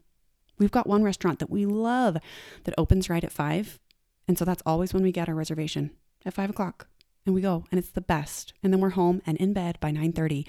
We've 0.59 0.71
got 0.71 0.87
one 0.87 1.03
restaurant 1.03 1.39
that 1.39 1.51
we 1.51 1.67
love 1.67 2.19
that 2.65 2.75
opens 2.77 3.09
right 3.09 3.25
at 3.25 3.33
5. 3.33 3.81
And 4.29 4.39
so 4.39 4.45
that's 4.45 4.63
always 4.65 4.93
when 4.93 5.03
we 5.03 5.13
get 5.13 5.29
our 5.29 5.35
reservation 5.35 5.91
at 6.25 6.35
5 6.35 6.51
o'clock. 6.51 6.89
And 7.27 7.35
we 7.35 7.41
go, 7.41 7.65
and 7.71 7.79
it's 7.79 7.91
the 7.91 8.01
best. 8.01 8.53
And 8.63 8.73
then 8.73 8.81
we're 8.81 8.91
home 8.91 9.23
and 9.27 9.39
in 9.39 9.55
bed 9.55 9.79
by 9.81 9.91
9:30. 9.91 10.47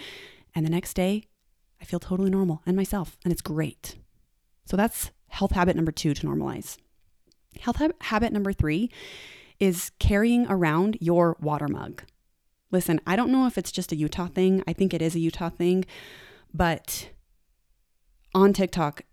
And 0.55 0.65
the 0.65 0.71
next 0.71 0.93
day, 0.93 1.25
I 1.81 1.85
feel 1.85 1.99
totally 1.99 2.31
normal 2.31 2.61
and 2.65 2.75
myself, 2.75 3.17
and 3.23 3.31
it's 3.31 3.41
great. 3.41 3.95
So 4.65 4.77
that's 4.77 5.11
health 5.27 5.51
habit 5.51 5.75
number 5.75 5.91
two 5.91 6.13
to 6.13 6.25
normalize. 6.25 6.77
Health 7.59 7.81
habit 8.01 8.33
number 8.33 8.53
three 8.53 8.89
is 9.59 9.91
carrying 9.99 10.47
around 10.47 10.97
your 10.99 11.37
water 11.39 11.67
mug. 11.67 12.03
Listen, 12.71 12.99
I 13.05 13.15
don't 13.15 13.31
know 13.31 13.45
if 13.45 13.57
it's 13.57 13.71
just 13.71 13.91
a 13.91 13.95
Utah 13.95 14.27
thing. 14.27 14.63
I 14.67 14.73
think 14.73 14.93
it 14.93 15.01
is 15.01 15.15
a 15.15 15.19
Utah 15.19 15.49
thing, 15.49 15.85
but 16.53 17.09
on 18.33 18.53
TikTok, 18.53 19.03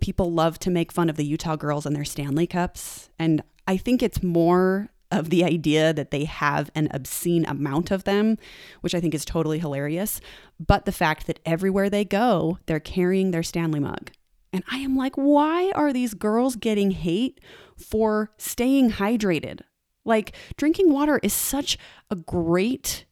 people 0.00 0.32
love 0.32 0.58
to 0.60 0.70
make 0.70 0.92
fun 0.92 1.08
of 1.08 1.16
the 1.16 1.24
Utah 1.24 1.56
girls 1.56 1.86
and 1.86 1.94
their 1.94 2.04
Stanley 2.04 2.46
cups. 2.46 3.08
And 3.18 3.42
I 3.66 3.76
think 3.76 4.02
it's 4.02 4.22
more 4.22 4.90
of 5.10 5.30
the 5.30 5.44
idea 5.44 5.92
that 5.92 6.10
they 6.10 6.24
have 6.24 6.70
an 6.74 6.88
obscene 6.90 7.44
amount 7.46 7.90
of 7.90 8.04
them, 8.04 8.36
which 8.80 8.94
I 8.94 9.00
think 9.00 9.14
is 9.14 9.24
totally 9.24 9.58
hilarious, 9.58 10.20
but 10.58 10.84
the 10.84 10.92
fact 10.92 11.26
that 11.26 11.40
everywhere 11.46 11.88
they 11.88 12.04
go, 12.04 12.58
they're 12.66 12.80
carrying 12.80 13.30
their 13.30 13.42
Stanley 13.42 13.80
mug. 13.80 14.10
And 14.52 14.64
I 14.70 14.78
am 14.78 14.96
like, 14.96 15.14
why 15.16 15.72
are 15.72 15.92
these 15.92 16.14
girls 16.14 16.56
getting 16.56 16.92
hate 16.92 17.40
for 17.76 18.30
staying 18.38 18.92
hydrated? 18.92 19.60
Like, 20.04 20.36
drinking 20.56 20.92
water 20.92 21.18
is 21.22 21.32
such 21.32 21.78
a 22.10 22.16
great 22.16 23.04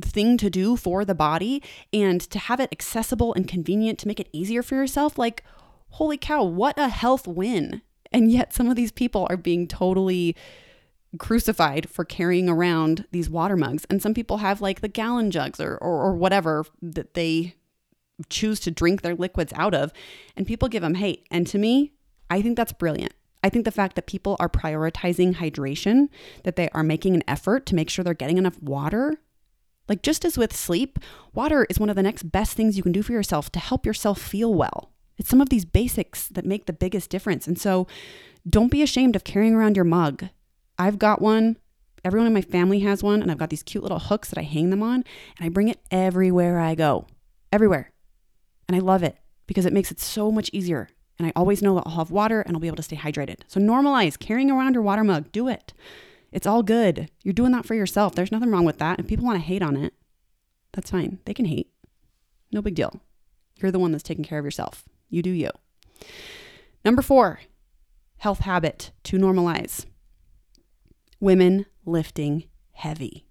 thing 0.00 0.36
to 0.36 0.50
do 0.50 0.76
for 0.76 1.04
the 1.04 1.14
body 1.14 1.62
and 1.92 2.20
to 2.20 2.38
have 2.38 2.60
it 2.60 2.68
accessible 2.70 3.32
and 3.34 3.48
convenient 3.48 3.98
to 4.00 4.08
make 4.08 4.20
it 4.20 4.28
easier 4.32 4.62
for 4.62 4.74
yourself. 4.74 5.16
Like, 5.16 5.42
holy 5.90 6.18
cow, 6.18 6.44
what 6.44 6.78
a 6.78 6.88
health 6.88 7.26
win. 7.26 7.82
And 8.12 8.30
yet, 8.30 8.52
some 8.52 8.68
of 8.68 8.76
these 8.76 8.92
people 8.92 9.26
are 9.30 9.36
being 9.36 9.66
totally 9.66 10.36
crucified 11.18 11.88
for 11.88 12.04
carrying 12.04 12.48
around 12.48 13.06
these 13.10 13.30
water 13.30 13.56
mugs. 13.56 13.86
And 13.90 14.02
some 14.02 14.14
people 14.14 14.38
have 14.38 14.60
like 14.60 14.80
the 14.80 14.88
gallon 14.88 15.30
jugs 15.30 15.60
or, 15.60 15.76
or, 15.76 16.02
or 16.02 16.14
whatever 16.14 16.64
that 16.82 17.14
they 17.14 17.54
choose 18.28 18.60
to 18.60 18.70
drink 18.70 19.02
their 19.02 19.14
liquids 19.14 19.52
out 19.56 19.74
of. 19.74 19.92
And 20.36 20.46
people 20.46 20.68
give 20.68 20.82
them 20.82 20.94
hate. 20.94 21.26
And 21.30 21.46
to 21.48 21.58
me, 21.58 21.92
I 22.30 22.42
think 22.42 22.56
that's 22.56 22.72
brilliant. 22.72 23.14
I 23.42 23.48
think 23.48 23.64
the 23.64 23.70
fact 23.70 23.94
that 23.94 24.06
people 24.06 24.36
are 24.40 24.48
prioritizing 24.48 25.36
hydration, 25.36 26.08
that 26.42 26.56
they 26.56 26.68
are 26.70 26.82
making 26.82 27.14
an 27.14 27.22
effort 27.28 27.66
to 27.66 27.74
make 27.74 27.88
sure 27.88 28.02
they're 28.02 28.14
getting 28.14 28.38
enough 28.38 28.60
water. 28.60 29.20
Like 29.88 30.02
just 30.02 30.24
as 30.24 30.36
with 30.36 30.56
sleep, 30.56 30.98
water 31.32 31.66
is 31.70 31.78
one 31.78 31.90
of 31.90 31.96
the 31.96 32.02
next 32.02 32.32
best 32.32 32.54
things 32.56 32.76
you 32.76 32.82
can 32.82 32.92
do 32.92 33.02
for 33.02 33.12
yourself 33.12 33.52
to 33.52 33.60
help 33.60 33.86
yourself 33.86 34.20
feel 34.20 34.52
well. 34.52 34.90
It's 35.16 35.28
some 35.28 35.40
of 35.40 35.48
these 35.48 35.64
basics 35.64 36.28
that 36.28 36.44
make 36.44 36.66
the 36.66 36.72
biggest 36.72 37.08
difference. 37.08 37.46
And 37.46 37.58
so 37.58 37.86
don't 38.48 38.70
be 38.70 38.82
ashamed 38.82 39.16
of 39.16 39.24
carrying 39.24 39.54
around 39.54 39.76
your 39.76 39.84
mug. 39.84 40.28
I've 40.78 40.98
got 40.98 41.20
one. 41.20 41.56
Everyone 42.04 42.26
in 42.26 42.34
my 42.34 42.42
family 42.42 42.80
has 42.80 43.02
one, 43.02 43.22
and 43.22 43.30
I've 43.30 43.38
got 43.38 43.50
these 43.50 43.62
cute 43.62 43.82
little 43.82 43.98
hooks 43.98 44.28
that 44.28 44.38
I 44.38 44.42
hang 44.42 44.70
them 44.70 44.82
on, 44.82 45.04
and 45.38 45.46
I 45.46 45.48
bring 45.48 45.68
it 45.68 45.80
everywhere 45.90 46.60
I 46.60 46.74
go. 46.74 47.06
Everywhere. 47.52 47.92
And 48.68 48.76
I 48.76 48.80
love 48.80 49.02
it 49.02 49.18
because 49.46 49.66
it 49.66 49.72
makes 49.72 49.90
it 49.90 50.00
so 50.00 50.30
much 50.30 50.50
easier 50.52 50.88
and 51.18 51.26
I 51.26 51.32
always 51.34 51.62
know 51.62 51.74
that 51.76 51.84
I'll 51.86 51.96
have 51.96 52.10
water 52.10 52.42
and 52.42 52.54
I'll 52.54 52.60
be 52.60 52.66
able 52.66 52.76
to 52.76 52.82
stay 52.82 52.96
hydrated. 52.96 53.40
So 53.46 53.60
normalize 53.60 54.18
carrying 54.18 54.50
around 54.50 54.74
your 54.74 54.82
water 54.82 55.04
mug. 55.04 55.32
Do 55.32 55.48
it. 55.48 55.72
It's 56.30 56.46
all 56.46 56.62
good. 56.62 57.10
You're 57.22 57.32
doing 57.32 57.52
that 57.52 57.64
for 57.64 57.74
yourself. 57.74 58.14
There's 58.14 58.32
nothing 58.32 58.50
wrong 58.50 58.64
with 58.64 58.78
that. 58.78 59.00
If 59.00 59.06
people 59.06 59.24
want 59.24 59.38
to 59.40 59.46
hate 59.46 59.62
on 59.62 59.76
it, 59.76 59.94
that's 60.72 60.90
fine. 60.90 61.18
They 61.24 61.32
can 61.32 61.46
hate. 61.46 61.70
No 62.52 62.60
big 62.60 62.74
deal. 62.74 63.00
You're 63.60 63.70
the 63.70 63.78
one 63.78 63.92
that's 63.92 64.02
taking 64.02 64.24
care 64.24 64.38
of 64.38 64.44
yourself. 64.44 64.84
You 65.08 65.22
do 65.22 65.30
you. 65.30 65.50
Number 66.84 67.00
four, 67.00 67.40
health 68.18 68.40
habit 68.40 68.90
to 69.04 69.16
normalize 69.18 69.86
women 71.20 71.66
lifting 71.84 72.44
heavy. 72.72 73.26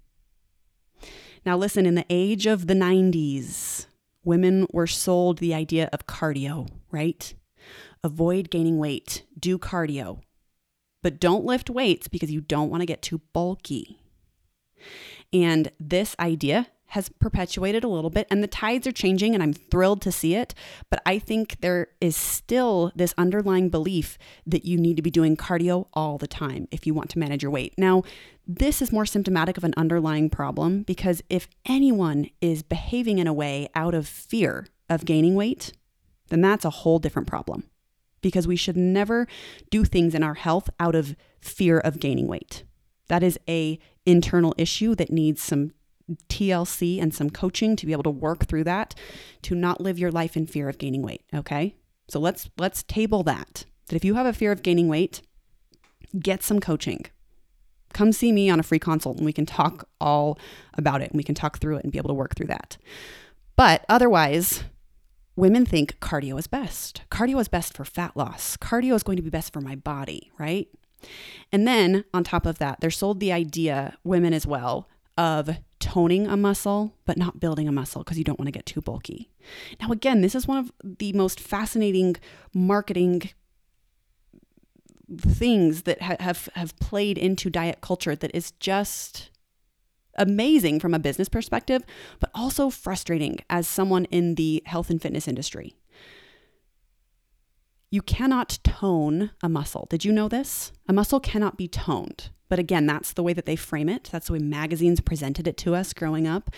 Now, 1.45 1.57
listen, 1.57 1.85
in 1.85 1.95
the 1.95 2.05
age 2.09 2.45
of 2.45 2.67
the 2.67 2.73
90s, 2.73 3.85
women 4.23 4.65
were 4.71 4.87
sold 4.87 5.37
the 5.37 5.53
idea 5.53 5.89
of 5.93 6.07
cardio, 6.07 6.67
right? 6.91 7.33
avoid 8.05 8.51
gaining 8.51 8.77
weight, 8.77 9.23
do 9.37 9.57
cardio, 9.57 10.21
but 11.01 11.19
don't 11.19 11.43
lift 11.43 11.69
weights 11.71 12.07
because 12.07 12.31
you 12.31 12.39
don't 12.39 12.69
want 12.69 12.81
to 12.81 12.85
get 12.85 13.01
too 13.01 13.19
bulky. 13.33 13.99
And 15.33 15.71
this 15.79 16.15
idea 16.19 16.67
has 16.95 17.09
perpetuated 17.19 17.83
a 17.83 17.89
little 17.89 18.09
bit, 18.09 18.25
and 18.31 18.41
the 18.41 18.47
tides 18.47 18.87
are 18.87 18.91
changing, 18.93 19.33
and 19.33 19.43
I'm 19.43 19.51
thrilled 19.51 20.01
to 20.03 20.13
see 20.13 20.33
it. 20.33 20.55
But 20.89 21.01
I 21.05 21.19
think 21.19 21.59
there 21.59 21.89
is 21.99 22.15
still 22.15 22.93
this 22.95 23.13
underlying 23.17 23.67
belief 23.67 24.17
that 24.47 24.63
you 24.63 24.77
need 24.77 24.95
to 24.95 25.01
be 25.01 25.11
doing 25.11 25.35
cardio 25.35 25.87
all 25.93 26.17
the 26.17 26.25
time 26.25 26.69
if 26.71 26.87
you 26.87 26.93
want 26.93 27.09
to 27.09 27.19
manage 27.19 27.43
your 27.43 27.51
weight. 27.51 27.73
Now, 27.77 28.03
this 28.47 28.81
is 28.81 28.93
more 28.93 29.05
symptomatic 29.05 29.57
of 29.57 29.65
an 29.65 29.73
underlying 29.75 30.29
problem 30.29 30.83
because 30.83 31.21
if 31.29 31.49
anyone 31.65 32.29
is 32.39 32.63
behaving 32.63 33.19
in 33.19 33.27
a 33.27 33.33
way 33.33 33.67
out 33.75 33.93
of 33.93 34.07
fear 34.07 34.65
of 34.89 35.03
gaining 35.03 35.35
weight, 35.35 35.73
then 36.29 36.39
that's 36.39 36.63
a 36.63 36.69
whole 36.69 36.99
different 36.99 37.27
problem 37.27 37.65
because 38.21 38.47
we 38.47 38.55
should 38.55 38.77
never 38.77 39.27
do 39.69 39.83
things 39.83 40.15
in 40.15 40.23
our 40.23 40.35
health 40.35 40.69
out 40.79 40.95
of 40.95 41.17
fear 41.41 41.77
of 41.77 41.99
gaining 41.99 42.27
weight. 42.27 42.63
That 43.09 43.21
is 43.21 43.37
a 43.49 43.79
internal 44.05 44.55
issue 44.57 44.95
that 44.95 45.11
needs 45.11 45.41
some 45.41 45.71
TLC 46.29 47.01
and 47.01 47.13
some 47.13 47.29
coaching 47.29 47.75
to 47.75 47.85
be 47.85 47.91
able 47.91 48.03
to 48.03 48.09
work 48.09 48.45
through 48.45 48.63
that 48.65 48.93
to 49.43 49.55
not 49.55 49.81
live 49.81 49.97
your 49.97 50.11
life 50.11 50.37
in 50.37 50.45
fear 50.45 50.69
of 50.69 50.77
gaining 50.77 51.01
weight, 51.01 51.23
okay? 51.33 51.75
So 52.07 52.19
let's 52.19 52.49
let's 52.57 52.83
table 52.83 53.23
that. 53.23 53.65
That 53.87 53.95
if 53.95 54.05
you 54.05 54.15
have 54.15 54.25
a 54.25 54.33
fear 54.33 54.51
of 54.51 54.63
gaining 54.63 54.87
weight, 54.87 55.21
get 56.19 56.43
some 56.43 56.59
coaching. 56.59 57.05
Come 57.93 58.11
see 58.11 58.31
me 58.31 58.49
on 58.49 58.59
a 58.59 58.63
free 58.63 58.79
consult 58.79 59.17
and 59.17 59.25
we 59.25 59.33
can 59.33 59.45
talk 59.45 59.87
all 60.01 60.37
about 60.73 61.01
it 61.01 61.11
and 61.11 61.17
we 61.17 61.23
can 61.23 61.35
talk 61.35 61.59
through 61.59 61.77
it 61.77 61.83
and 61.83 61.91
be 61.91 61.97
able 61.97 62.09
to 62.09 62.15
work 62.15 62.35
through 62.35 62.47
that. 62.47 62.77
But 63.55 63.85
otherwise, 63.87 64.63
women 65.35 65.65
think 65.65 65.99
cardio 65.99 66.37
is 66.37 66.47
best. 66.47 67.03
Cardio 67.09 67.39
is 67.39 67.47
best 67.47 67.73
for 67.73 67.85
fat 67.85 68.15
loss. 68.15 68.57
Cardio 68.57 68.95
is 68.95 69.03
going 69.03 69.15
to 69.15 69.21
be 69.21 69.29
best 69.29 69.53
for 69.53 69.61
my 69.61 69.75
body, 69.75 70.31
right? 70.37 70.67
And 71.51 71.67
then 71.67 72.03
on 72.13 72.23
top 72.23 72.45
of 72.45 72.57
that, 72.57 72.81
they're 72.81 72.91
sold 72.91 73.19
the 73.19 73.31
idea, 73.31 73.97
women 74.03 74.33
as 74.33 74.45
well, 74.45 74.89
of 75.17 75.57
toning 75.79 76.27
a 76.27 76.35
muscle, 76.35 76.95
but 77.05 77.17
not 77.17 77.39
building 77.39 77.67
a 77.67 77.71
muscle 77.71 78.03
because 78.03 78.17
you 78.17 78.23
don't 78.23 78.39
want 78.39 78.47
to 78.47 78.51
get 78.51 78.65
too 78.65 78.81
bulky. 78.81 79.31
Now, 79.79 79.91
again, 79.91 80.21
this 80.21 80.35
is 80.35 80.47
one 80.47 80.57
of 80.57 80.71
the 80.83 81.13
most 81.13 81.39
fascinating 81.39 82.15
marketing 82.53 83.29
things 85.17 85.83
that 85.83 86.01
ha- 86.01 86.17
have, 86.19 86.49
have 86.55 86.77
played 86.79 87.17
into 87.17 87.49
diet 87.49 87.81
culture 87.81 88.15
that 88.15 88.31
is 88.33 88.51
just 88.53 89.29
amazing 90.17 90.79
from 90.79 90.93
a 90.93 90.99
business 90.99 91.29
perspective, 91.29 91.83
but 92.19 92.31
also 92.33 92.69
frustrating 92.69 93.39
as 93.49 93.67
someone 93.67 94.05
in 94.05 94.35
the 94.35 94.63
health 94.65 94.89
and 94.89 95.01
fitness 95.01 95.27
industry. 95.27 95.75
You 97.89 98.01
cannot 98.01 98.59
tone 98.63 99.31
a 99.41 99.49
muscle. 99.49 99.87
Did 99.89 100.03
you 100.03 100.11
know 100.11 100.27
this? 100.27 100.71
A 100.87 100.93
muscle 100.93 101.19
cannot 101.19 101.57
be 101.57 101.67
toned. 101.67 102.29
But 102.49 102.59
again, 102.59 102.85
that's 102.85 103.13
the 103.13 103.23
way 103.23 103.33
that 103.33 103.45
they 103.45 103.55
frame 103.55 103.89
it. 103.89 104.09
That's 104.11 104.27
the 104.27 104.33
way 104.33 104.39
magazines 104.39 105.01
presented 105.01 105.47
it 105.47 105.57
to 105.57 105.75
us 105.75 105.93
growing 105.93 106.27
up 106.27 106.51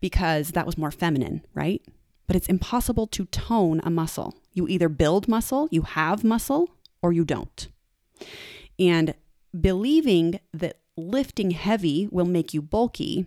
because 0.00 0.50
that 0.50 0.66
was 0.66 0.78
more 0.78 0.90
feminine, 0.90 1.44
right? 1.54 1.82
But 2.26 2.36
it's 2.36 2.48
impossible 2.48 3.06
to 3.08 3.26
tone 3.26 3.80
a 3.84 3.90
muscle. 3.90 4.34
You 4.52 4.66
either 4.68 4.88
build 4.88 5.28
muscle, 5.28 5.68
you 5.70 5.82
have 5.82 6.24
muscle, 6.24 6.70
or 7.02 7.12
you 7.12 7.24
don't. 7.24 7.68
And 8.78 9.14
believing 9.58 10.40
that 10.52 10.78
lifting 10.96 11.50
heavy 11.50 12.08
will 12.10 12.24
make 12.24 12.54
you 12.54 12.62
bulky 12.62 13.26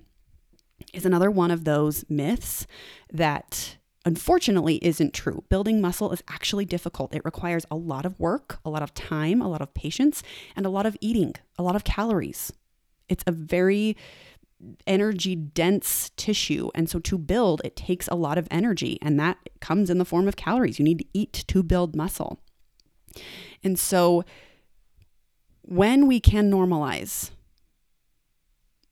is 0.93 1.05
another 1.05 1.29
one 1.29 1.51
of 1.51 1.63
those 1.63 2.05
myths 2.09 2.65
that 3.11 3.77
unfortunately 4.07 4.77
isn't 4.77 5.13
true. 5.13 5.43
Building 5.49 5.81
muscle 5.81 6.13
is 6.13 6.23
actually 6.29 6.63
difficult. 6.63 7.13
It 7.13 7.25
requires 7.25 7.65
a 7.69 7.75
lot 7.75 8.05
of 8.05 8.17
work, 8.21 8.57
a 8.63 8.69
lot 8.69 8.81
of 8.81 8.93
time, 8.93 9.41
a 9.41 9.49
lot 9.49 9.61
of 9.61 9.73
patience, 9.73 10.23
and 10.55 10.65
a 10.65 10.69
lot 10.69 10.85
of 10.85 10.95
eating, 11.01 11.33
a 11.59 11.63
lot 11.63 11.75
of 11.75 11.83
calories. 11.83 12.53
It's 13.09 13.25
a 13.27 13.33
very 13.33 13.97
energy 14.87 15.35
dense 15.35 16.11
tissue. 16.15 16.69
And 16.73 16.89
so 16.89 16.99
to 16.99 17.17
build, 17.17 17.61
it 17.65 17.75
takes 17.75 18.07
a 18.07 18.15
lot 18.15 18.37
of 18.37 18.47
energy, 18.49 18.97
and 19.01 19.19
that 19.19 19.37
comes 19.59 19.89
in 19.89 19.97
the 19.97 20.05
form 20.05 20.25
of 20.25 20.37
calories. 20.37 20.79
You 20.79 20.85
need 20.85 20.99
to 20.99 21.05
eat 21.13 21.33
to 21.49 21.61
build 21.61 21.93
muscle. 21.93 22.39
And 23.61 23.77
so 23.77 24.23
when 25.63 26.07
we 26.07 26.21
can 26.21 26.49
normalize 26.49 27.31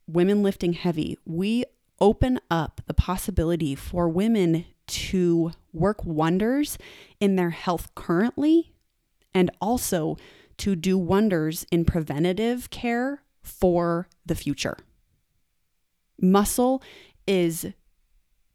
women 0.07 0.43
lifting 0.43 0.73
heavy, 0.73 1.17
we 1.25 1.63
open 2.01 2.37
up 2.51 2.81
the 2.85 2.93
possibility 2.93 3.75
for 3.75 4.09
women 4.09 4.65
to 4.87 5.51
work 5.73 6.03
wonders 6.05 6.77
in 7.19 7.35
their 7.35 7.51
health 7.51 7.93
currently 7.95 8.73
and 9.33 9.51
also 9.59 10.17
to 10.57 10.75
do 10.75 10.97
wonders 10.97 11.65
in 11.71 11.85
preventative 11.85 12.69
care 12.69 13.23
for 13.41 14.07
the 14.25 14.35
future. 14.35 14.77
Muscle 16.21 16.81
is 17.27 17.67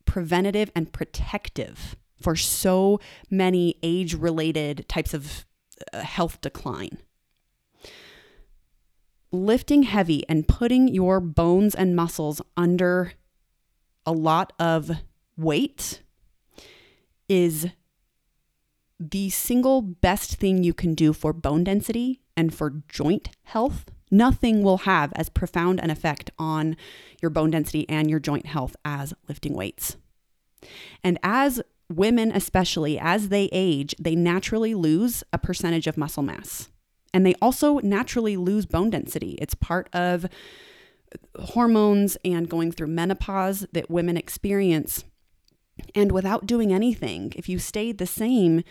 preventative 0.06 0.70
and 0.74 0.92
protective 0.92 1.96
for 2.20 2.36
so 2.36 2.98
many 3.30 3.76
age 3.82 4.14
related 4.14 4.86
types 4.88 5.14
of 5.14 5.46
uh, 5.92 6.00
health 6.00 6.40
decline. 6.40 6.98
Lifting 9.32 9.84
heavy 9.84 10.28
and 10.28 10.48
putting 10.48 10.88
your 10.88 11.20
bones 11.20 11.74
and 11.74 11.94
muscles 11.94 12.42
under 12.56 13.12
a 14.04 14.12
lot 14.12 14.52
of 14.58 14.90
weight 15.36 16.02
is 17.30 17.68
the 18.98 19.30
single 19.30 19.80
best 19.80 20.34
thing 20.34 20.62
you 20.62 20.74
can 20.74 20.94
do 20.94 21.12
for 21.12 21.32
bone 21.32 21.64
density 21.64 22.20
and 22.36 22.52
for 22.52 22.82
joint 22.88 23.30
health. 23.44 23.86
Nothing 24.10 24.62
will 24.62 24.78
have 24.78 25.12
as 25.14 25.28
profound 25.28 25.80
an 25.80 25.90
effect 25.90 26.30
on 26.38 26.76
your 27.22 27.30
bone 27.30 27.52
density 27.52 27.88
and 27.88 28.10
your 28.10 28.18
joint 28.18 28.46
health 28.46 28.76
as 28.84 29.14
lifting 29.28 29.54
weights. 29.54 29.96
And 31.04 31.18
as 31.22 31.62
women, 31.88 32.32
especially 32.32 32.98
as 32.98 33.28
they 33.28 33.48
age, 33.52 33.94
they 33.98 34.16
naturally 34.16 34.74
lose 34.74 35.22
a 35.32 35.38
percentage 35.38 35.86
of 35.86 35.96
muscle 35.96 36.22
mass. 36.22 36.68
And 37.14 37.24
they 37.24 37.34
also 37.40 37.78
naturally 37.78 38.36
lose 38.36 38.66
bone 38.66 38.90
density. 38.90 39.38
It's 39.40 39.54
part 39.54 39.88
of 39.92 40.26
hormones 41.38 42.16
and 42.24 42.48
going 42.48 42.72
through 42.72 42.88
menopause 42.88 43.66
that 43.72 43.90
women 43.90 44.16
experience. 44.16 45.04
And 45.94 46.12
without 46.12 46.46
doing 46.46 46.72
anything, 46.72 47.32
if 47.36 47.48
you 47.48 47.58
stayed 47.58 47.98
the 47.98 48.06
same 48.06 48.62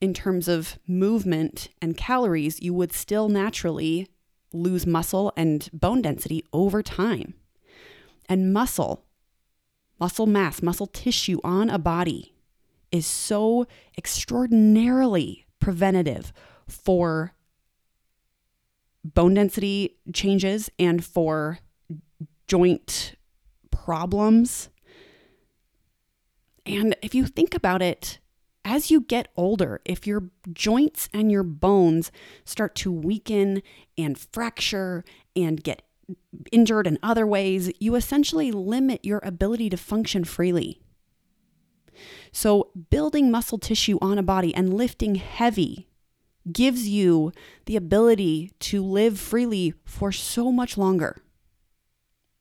in 0.00 0.14
terms 0.14 0.48
of 0.48 0.78
movement 0.86 1.68
and 1.80 1.96
calories, 1.96 2.60
you 2.60 2.74
would 2.74 2.92
still 2.92 3.28
naturally 3.28 4.08
lose 4.52 4.86
muscle 4.86 5.32
and 5.36 5.68
bone 5.72 6.02
density 6.02 6.44
over 6.52 6.82
time. 6.82 7.34
And 8.28 8.52
muscle, 8.52 9.04
muscle 9.98 10.26
mass, 10.26 10.62
muscle 10.62 10.86
tissue 10.86 11.38
on 11.44 11.68
a 11.70 11.78
body 11.78 12.34
is 12.90 13.06
so 13.06 13.66
extraordinarily 13.98 15.46
preventative 15.58 16.32
for 16.68 17.32
bone 19.04 19.34
density 19.34 19.96
changes 20.12 20.70
and 20.78 21.04
for 21.04 21.58
joint 22.46 23.16
problems. 23.70 24.68
And 26.66 26.96
if 27.02 27.14
you 27.14 27.26
think 27.26 27.54
about 27.54 27.82
it, 27.82 28.18
as 28.64 28.90
you 28.90 29.00
get 29.00 29.28
older, 29.36 29.80
if 29.84 30.06
your 30.06 30.30
joints 30.52 31.08
and 31.12 31.30
your 31.30 31.42
bones 31.42 32.10
start 32.44 32.74
to 32.76 32.90
weaken 32.90 33.62
and 33.98 34.18
fracture 34.18 35.04
and 35.36 35.62
get 35.62 35.82
injured 36.50 36.86
in 36.86 36.98
other 37.02 37.26
ways, 37.26 37.70
you 37.78 37.94
essentially 37.94 38.50
limit 38.50 39.04
your 39.04 39.20
ability 39.22 39.68
to 39.70 39.76
function 39.76 40.24
freely. 40.24 40.80
So, 42.32 42.70
building 42.90 43.30
muscle 43.30 43.58
tissue 43.58 43.98
on 44.00 44.18
a 44.18 44.22
body 44.22 44.54
and 44.54 44.74
lifting 44.74 45.14
heavy 45.14 45.88
gives 46.50 46.88
you 46.88 47.32
the 47.66 47.76
ability 47.76 48.52
to 48.60 48.82
live 48.82 49.18
freely 49.18 49.74
for 49.84 50.10
so 50.10 50.50
much 50.50 50.76
longer. 50.76 51.23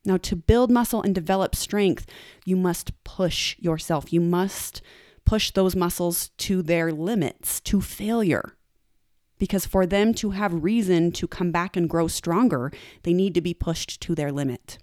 Now, 0.05 0.17
to 0.17 0.35
build 0.35 0.69
muscle 0.69 1.01
and 1.01 1.15
develop 1.15 1.55
strength, 1.55 2.05
you 2.45 2.57
must 2.57 2.91
push 3.03 3.57
yourself. 3.59 4.11
You 4.11 4.19
must 4.19 4.81
push 5.25 5.51
those 5.51 5.75
muscles 5.75 6.29
to 6.37 6.61
their 6.61 6.91
limits, 6.91 7.61
to 7.61 7.79
failure. 7.79 8.57
Because 9.39 9.65
for 9.65 9.85
them 9.85 10.13
to 10.15 10.31
have 10.31 10.63
reason 10.63 11.11
to 11.13 11.27
come 11.27 11.51
back 11.51 11.77
and 11.77 11.89
grow 11.89 12.07
stronger, 12.07 12.71
they 13.03 13.13
need 13.13 13.33
to 13.35 13.41
be 13.41 13.53
pushed 13.53 14.01
to 14.01 14.13
their 14.13 14.31
limit. 14.31 14.77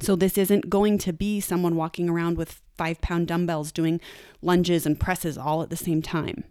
So, 0.00 0.16
this 0.16 0.38
isn't 0.38 0.70
going 0.70 0.98
to 0.98 1.12
be 1.12 1.40
someone 1.40 1.76
walking 1.76 2.08
around 2.08 2.36
with 2.36 2.62
five 2.76 3.00
pound 3.00 3.28
dumbbells 3.28 3.72
doing 3.72 4.00
lunges 4.42 4.86
and 4.86 4.98
presses 4.98 5.38
all 5.38 5.62
at 5.62 5.70
the 5.70 5.76
same 5.76 6.02
time. 6.02 6.44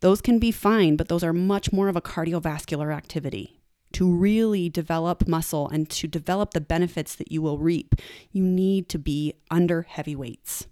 Those 0.00 0.20
can 0.20 0.38
be 0.38 0.50
fine, 0.50 0.96
but 0.96 1.08
those 1.08 1.24
are 1.24 1.32
much 1.32 1.72
more 1.72 1.88
of 1.88 1.96
a 1.96 2.00
cardiovascular 2.00 2.94
activity 2.94 3.57
to 3.92 4.10
really 4.10 4.68
develop 4.68 5.26
muscle 5.26 5.68
and 5.68 5.88
to 5.90 6.06
develop 6.06 6.52
the 6.52 6.60
benefits 6.60 7.14
that 7.14 7.32
you 7.32 7.42
will 7.42 7.58
reap, 7.58 7.94
you 8.30 8.42
need 8.42 8.88
to 8.90 8.98
be 8.98 9.34
under 9.50 9.82
heavy 9.82 10.14
weights. 10.14 10.66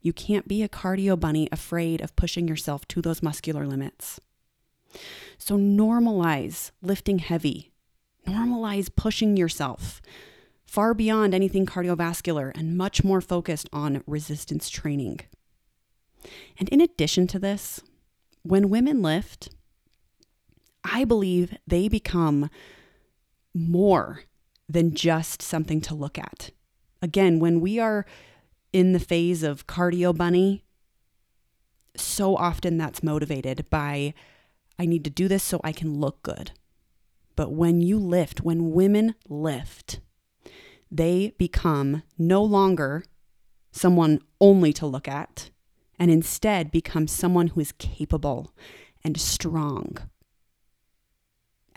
You 0.00 0.12
can't 0.12 0.46
be 0.46 0.62
a 0.62 0.68
cardio 0.68 1.18
bunny 1.18 1.48
afraid 1.50 2.00
of 2.00 2.14
pushing 2.16 2.46
yourself 2.46 2.86
to 2.88 3.02
those 3.02 3.22
muscular 3.22 3.66
limits. 3.66 4.20
So 5.38 5.56
normalize 5.58 6.70
lifting 6.82 7.18
heavy, 7.18 7.72
normalize 8.26 8.88
pushing 8.94 9.36
yourself 9.36 10.00
far 10.64 10.92
beyond 10.92 11.34
anything 11.34 11.64
cardiovascular 11.66 12.52
and 12.54 12.76
much 12.76 13.02
more 13.02 13.20
focused 13.20 13.68
on 13.72 14.02
resistance 14.06 14.68
training. 14.68 15.20
And 16.58 16.68
in 16.68 16.80
addition 16.80 17.26
to 17.28 17.38
this, 17.38 17.80
when 18.42 18.68
women 18.68 19.02
lift, 19.02 19.50
I 20.84 21.04
believe 21.04 21.56
they 21.66 21.88
become 21.88 22.50
more 23.54 24.22
than 24.68 24.94
just 24.94 25.42
something 25.42 25.80
to 25.82 25.94
look 25.94 26.18
at. 26.18 26.50
Again, 27.00 27.40
when 27.40 27.60
we 27.60 27.78
are 27.78 28.04
in 28.72 28.92
the 28.92 29.00
phase 29.00 29.42
of 29.42 29.66
cardio 29.66 30.16
bunny, 30.16 30.64
so 31.96 32.36
often 32.36 32.76
that's 32.76 33.02
motivated 33.02 33.68
by, 33.70 34.14
I 34.78 34.86
need 34.86 35.04
to 35.04 35.10
do 35.10 35.28
this 35.28 35.42
so 35.42 35.60
I 35.64 35.72
can 35.72 35.98
look 35.98 36.22
good. 36.22 36.52
But 37.34 37.52
when 37.52 37.80
you 37.80 37.98
lift, 37.98 38.42
when 38.42 38.72
women 38.72 39.14
lift, 39.28 40.00
they 40.90 41.34
become 41.38 42.02
no 42.16 42.42
longer 42.42 43.04
someone 43.70 44.20
only 44.40 44.72
to 44.74 44.86
look 44.86 45.08
at 45.08 45.50
and 45.98 46.10
instead 46.10 46.70
become 46.70 47.06
someone 47.06 47.48
who 47.48 47.60
is 47.60 47.72
capable 47.72 48.52
and 49.04 49.18
strong 49.20 49.98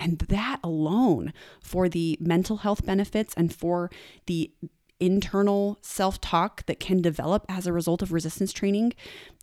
and 0.01 0.17
that 0.17 0.59
alone, 0.63 1.31
for 1.61 1.87
the 1.87 2.17
mental 2.19 2.57
health 2.57 2.85
benefits 2.85 3.33
and 3.37 3.53
for 3.53 3.91
the 4.25 4.51
internal 4.99 5.77
self 5.81 6.19
talk 6.19 6.65
that 6.65 6.79
can 6.79 7.01
develop 7.01 7.45
as 7.47 7.67
a 7.67 7.73
result 7.73 8.01
of 8.01 8.11
resistance 8.11 8.51
training, 8.51 8.93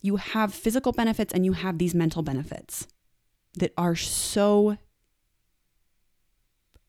you 0.02 0.16
have 0.16 0.52
physical 0.52 0.92
benefits 0.92 1.32
and 1.32 1.44
you 1.44 1.52
have 1.52 1.78
these 1.78 1.94
mental 1.94 2.22
benefits 2.22 2.88
that 3.54 3.72
are 3.78 3.94
so 3.94 4.76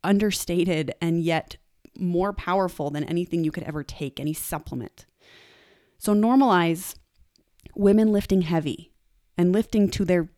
understated 0.04 0.92
and 1.00 1.22
yet 1.22 1.58
more 1.98 2.34
powerful 2.34 2.90
than 2.90 3.04
anything 3.04 3.44
you 3.44 3.52
could 3.52 3.64
ever 3.64 3.84
take, 3.84 4.20
any 4.20 4.34
supplement. 4.34 5.06
So 6.00 6.16
normalize 6.16 6.96
women 7.76 8.12
lifting 8.12 8.42
heavy 8.42 8.94
and 9.38 9.52
lifting 9.52 9.90
to 9.92 10.06
their 10.06 10.30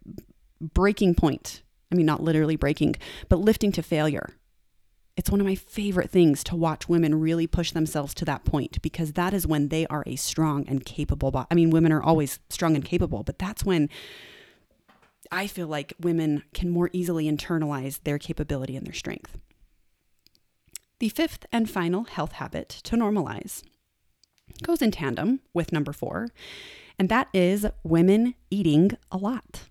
breaking 0.59 1.15
point 1.15 1.61
I 1.91 1.95
mean, 1.95 2.05
not 2.05 2.23
literally 2.23 2.55
breaking, 2.55 2.95
but 3.29 3.39
lifting 3.39 3.71
to 3.73 3.83
failure. 3.83 4.29
It's 5.17 5.29
one 5.29 5.41
of 5.41 5.45
my 5.45 5.55
favorite 5.55 6.09
things 6.09 6.43
to 6.45 6.55
watch 6.55 6.87
women 6.87 7.19
really 7.19 7.45
push 7.45 7.71
themselves 7.71 8.13
to 8.15 8.25
that 8.25 8.45
point 8.45 8.81
because 8.81 9.13
that 9.13 9.33
is 9.33 9.45
when 9.45 9.67
they 9.67 9.85
are 9.87 10.03
a 10.05 10.15
strong 10.15 10.65
and 10.67 10.85
capable 10.85 11.31
body. 11.31 11.47
I 11.51 11.55
mean, 11.55 11.69
women 11.69 11.91
are 11.91 12.01
always 12.01 12.39
strong 12.49 12.75
and 12.75 12.85
capable, 12.85 13.23
but 13.23 13.37
that's 13.37 13.65
when 13.65 13.89
I 15.31 15.47
feel 15.47 15.67
like 15.67 15.93
women 15.99 16.43
can 16.53 16.69
more 16.69 16.89
easily 16.93 17.29
internalize 17.29 18.01
their 18.03 18.17
capability 18.17 18.75
and 18.75 18.85
their 18.85 18.93
strength. 18.93 19.37
The 20.99 21.09
fifth 21.09 21.45
and 21.51 21.69
final 21.69 22.05
health 22.05 22.33
habit 22.33 22.69
to 22.83 22.95
normalize 22.95 23.63
goes 24.63 24.81
in 24.81 24.91
tandem 24.91 25.41
with 25.53 25.71
number 25.71 25.93
four, 25.93 26.29
and 26.99 27.09
that 27.09 27.27
is 27.33 27.65
women 27.83 28.35
eating 28.49 28.91
a 29.11 29.17
lot. 29.17 29.63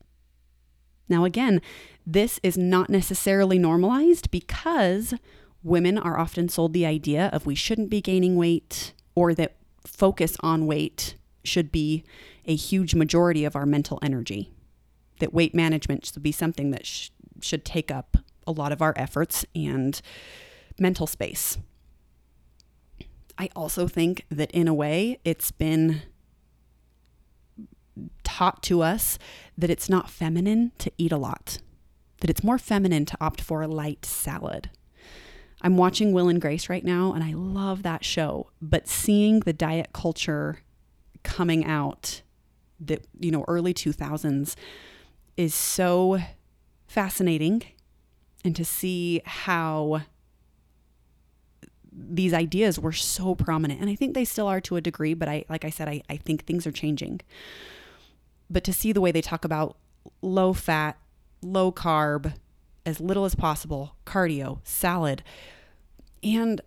Now, 1.11 1.25
again, 1.25 1.61
this 2.07 2.39
is 2.43 2.57
not 2.57 2.89
necessarily 2.89 3.59
normalized 3.59 4.31
because 4.31 5.13
women 5.63 5.99
are 5.99 6.19
often 6.19 6.49
sold 6.49 6.73
the 6.73 6.87
idea 6.87 7.29
of 7.33 7.45
we 7.45 7.55
shouldn't 7.55 7.91
be 7.91 8.01
gaining 8.01 8.37
weight 8.37 8.95
or 9.15 9.35
that 9.35 9.57
focus 9.87 10.37
on 10.41 10.67
weight 10.67 11.17
should 11.43 11.73
be 11.73 12.05
a 12.47 12.55
huge 12.55 12.95
majority 12.95 13.45
of 13.45 13.57
our 13.57 13.67
mental 13.67 13.99
energy. 14.03 14.53
That 15.19 15.35
weight 15.35 15.55
management 15.55 16.07
should 16.07 16.23
be 16.23 16.33
something 16.33 16.71
that 16.71 16.87
sh- 16.87 17.11
should 17.41 17.65
take 17.65 17.91
up 17.91 18.17
a 18.47 18.53
lot 18.53 18.73
of 18.73 18.81
our 18.81 18.95
efforts 18.97 19.45
and 19.55 20.01
mental 20.79 21.07
space. 21.07 21.59
I 23.37 23.49
also 23.57 23.89
think 23.89 24.27
that 24.31 24.51
in 24.53 24.69
a 24.69 24.75
way 24.75 25.19
it's 25.25 25.51
been 25.51 26.03
taught 28.41 28.63
to 28.63 28.81
us 28.81 29.19
that 29.59 29.69
it's 29.69 29.91
not 29.91 30.09
feminine 30.09 30.73
to 30.79 30.91
eat 30.97 31.13
a 31.13 31.19
lot, 31.19 31.59
that 32.21 32.31
it's 32.31 32.43
more 32.43 32.57
feminine 32.57 33.05
to 33.05 33.15
opt 33.21 33.39
for 33.39 33.61
a 33.61 33.69
light 33.69 34.07
salad. 34.07 34.71
I'm 35.61 35.77
watching 35.77 36.15
Will 36.15 36.31
and 36.31 36.41
Grace 36.41 36.71
right 36.71 36.83
now, 36.83 37.13
and 37.13 37.23
I 37.23 37.35
love 37.35 37.83
that 37.83 38.03
show. 38.03 38.49
But 38.63 38.89
seeing 38.89 39.41
the 39.41 39.53
diet 39.53 39.91
culture 39.93 40.61
coming 41.23 41.67
out, 41.67 42.23
that, 42.81 43.07
you 43.19 43.31
know, 43.31 43.45
early 43.47 43.75
2000s, 43.75 44.55
is 45.37 45.55
so 45.55 46.19
fascinating. 46.87 47.63
And 48.43 48.57
to 48.57 48.65
see 48.65 49.21
how 49.27 50.01
these 51.93 52.33
ideas 52.33 52.79
were 52.81 52.93
so 52.93 53.35
prominent. 53.35 53.83
And 53.83 53.91
I 53.91 53.95
think 53.97 54.15
they 54.15 54.25
still 54.25 54.47
are 54.47 54.63
to 54.63 54.77
a 54.77 54.81
degree, 54.81 55.13
but 55.13 55.29
I, 55.29 55.45
like 55.51 55.67
I 55.67 55.71
said, 55.71 55.91
I, 55.91 56.01
I 56.09 56.17
think 56.17 56.47
things 56.47 56.67
are 56.67 56.73
changing. 56.73 57.21
But 58.51 58.65
to 58.65 58.73
see 58.73 58.93
the 58.93 59.01
way 59.01 59.13
they 59.13 59.23
talk 59.23 59.45
about 59.45 59.77
low 60.21 60.53
fat, 60.53 60.99
low 61.43 61.71
carb, 61.71 62.35
as 62.85 63.01
little 63.01 63.25
as 63.25 63.35
possible, 63.35 63.95
cardio, 64.05 64.59
salad. 64.65 65.23
And 66.23 66.61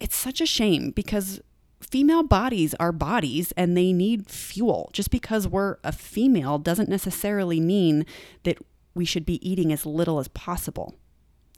it's 0.00 0.16
such 0.16 0.40
a 0.40 0.46
shame 0.46 0.90
because 0.90 1.40
female 1.80 2.22
bodies 2.22 2.74
are 2.80 2.92
bodies 2.92 3.52
and 3.56 3.76
they 3.76 3.92
need 3.92 4.28
fuel. 4.28 4.90
Just 4.92 5.10
because 5.10 5.46
we're 5.46 5.76
a 5.84 5.92
female 5.92 6.58
doesn't 6.58 6.88
necessarily 6.88 7.60
mean 7.60 8.06
that 8.44 8.58
we 8.94 9.04
should 9.04 9.26
be 9.26 9.46
eating 9.48 9.72
as 9.72 9.84
little 9.84 10.18
as 10.18 10.28
possible. 10.28 10.94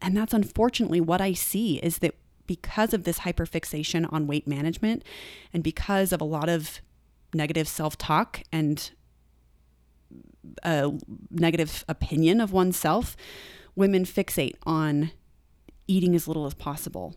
And 0.03 0.17
that's 0.17 0.35
unfortunately 0.35 1.01
what 1.01 1.21
I 1.21 1.33
see 1.33 1.77
is 1.79 1.99
that 1.99 2.15
because 2.47 2.95
of 2.95 3.05
this 3.05 3.21
hyperfixation 3.21 4.11
on 4.13 4.27
weight 4.27 4.47
management 4.47 5.05
and 5.53 5.63
because 5.63 6.13
of 6.13 6.21
a 6.21 6.25
lot 6.25 6.49
of 6.49 6.81
negative 7.35 7.69
self-talk 7.69 8.43
and 8.51 8.91
a 10.63 10.93
negative 11.31 11.85
opinion 11.89 12.41
of 12.41 12.53
oneself, 12.53 13.17
women 13.75 14.05
fixate 14.05 14.57
on 14.65 15.13
eating 15.87 16.15
as 16.15 16.29
little 16.29 16.47
as 16.47 16.55
possible. 16.55 17.17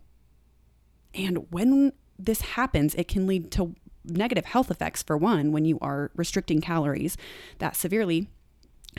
And 1.14 1.52
when 1.52 1.94
this 2.18 2.42
happens, 2.42 2.96
it 2.96 3.08
can 3.08 3.28
lead 3.28 3.52
to 3.52 3.76
negative 4.06 4.46
health 4.46 4.72
effects, 4.72 5.04
for 5.04 5.18
one, 5.18 5.52
when 5.52 5.66
you 5.66 5.78
are 5.82 6.12
restricting 6.16 6.62
calories 6.62 7.18
that 7.60 7.76
severely. 7.76 8.28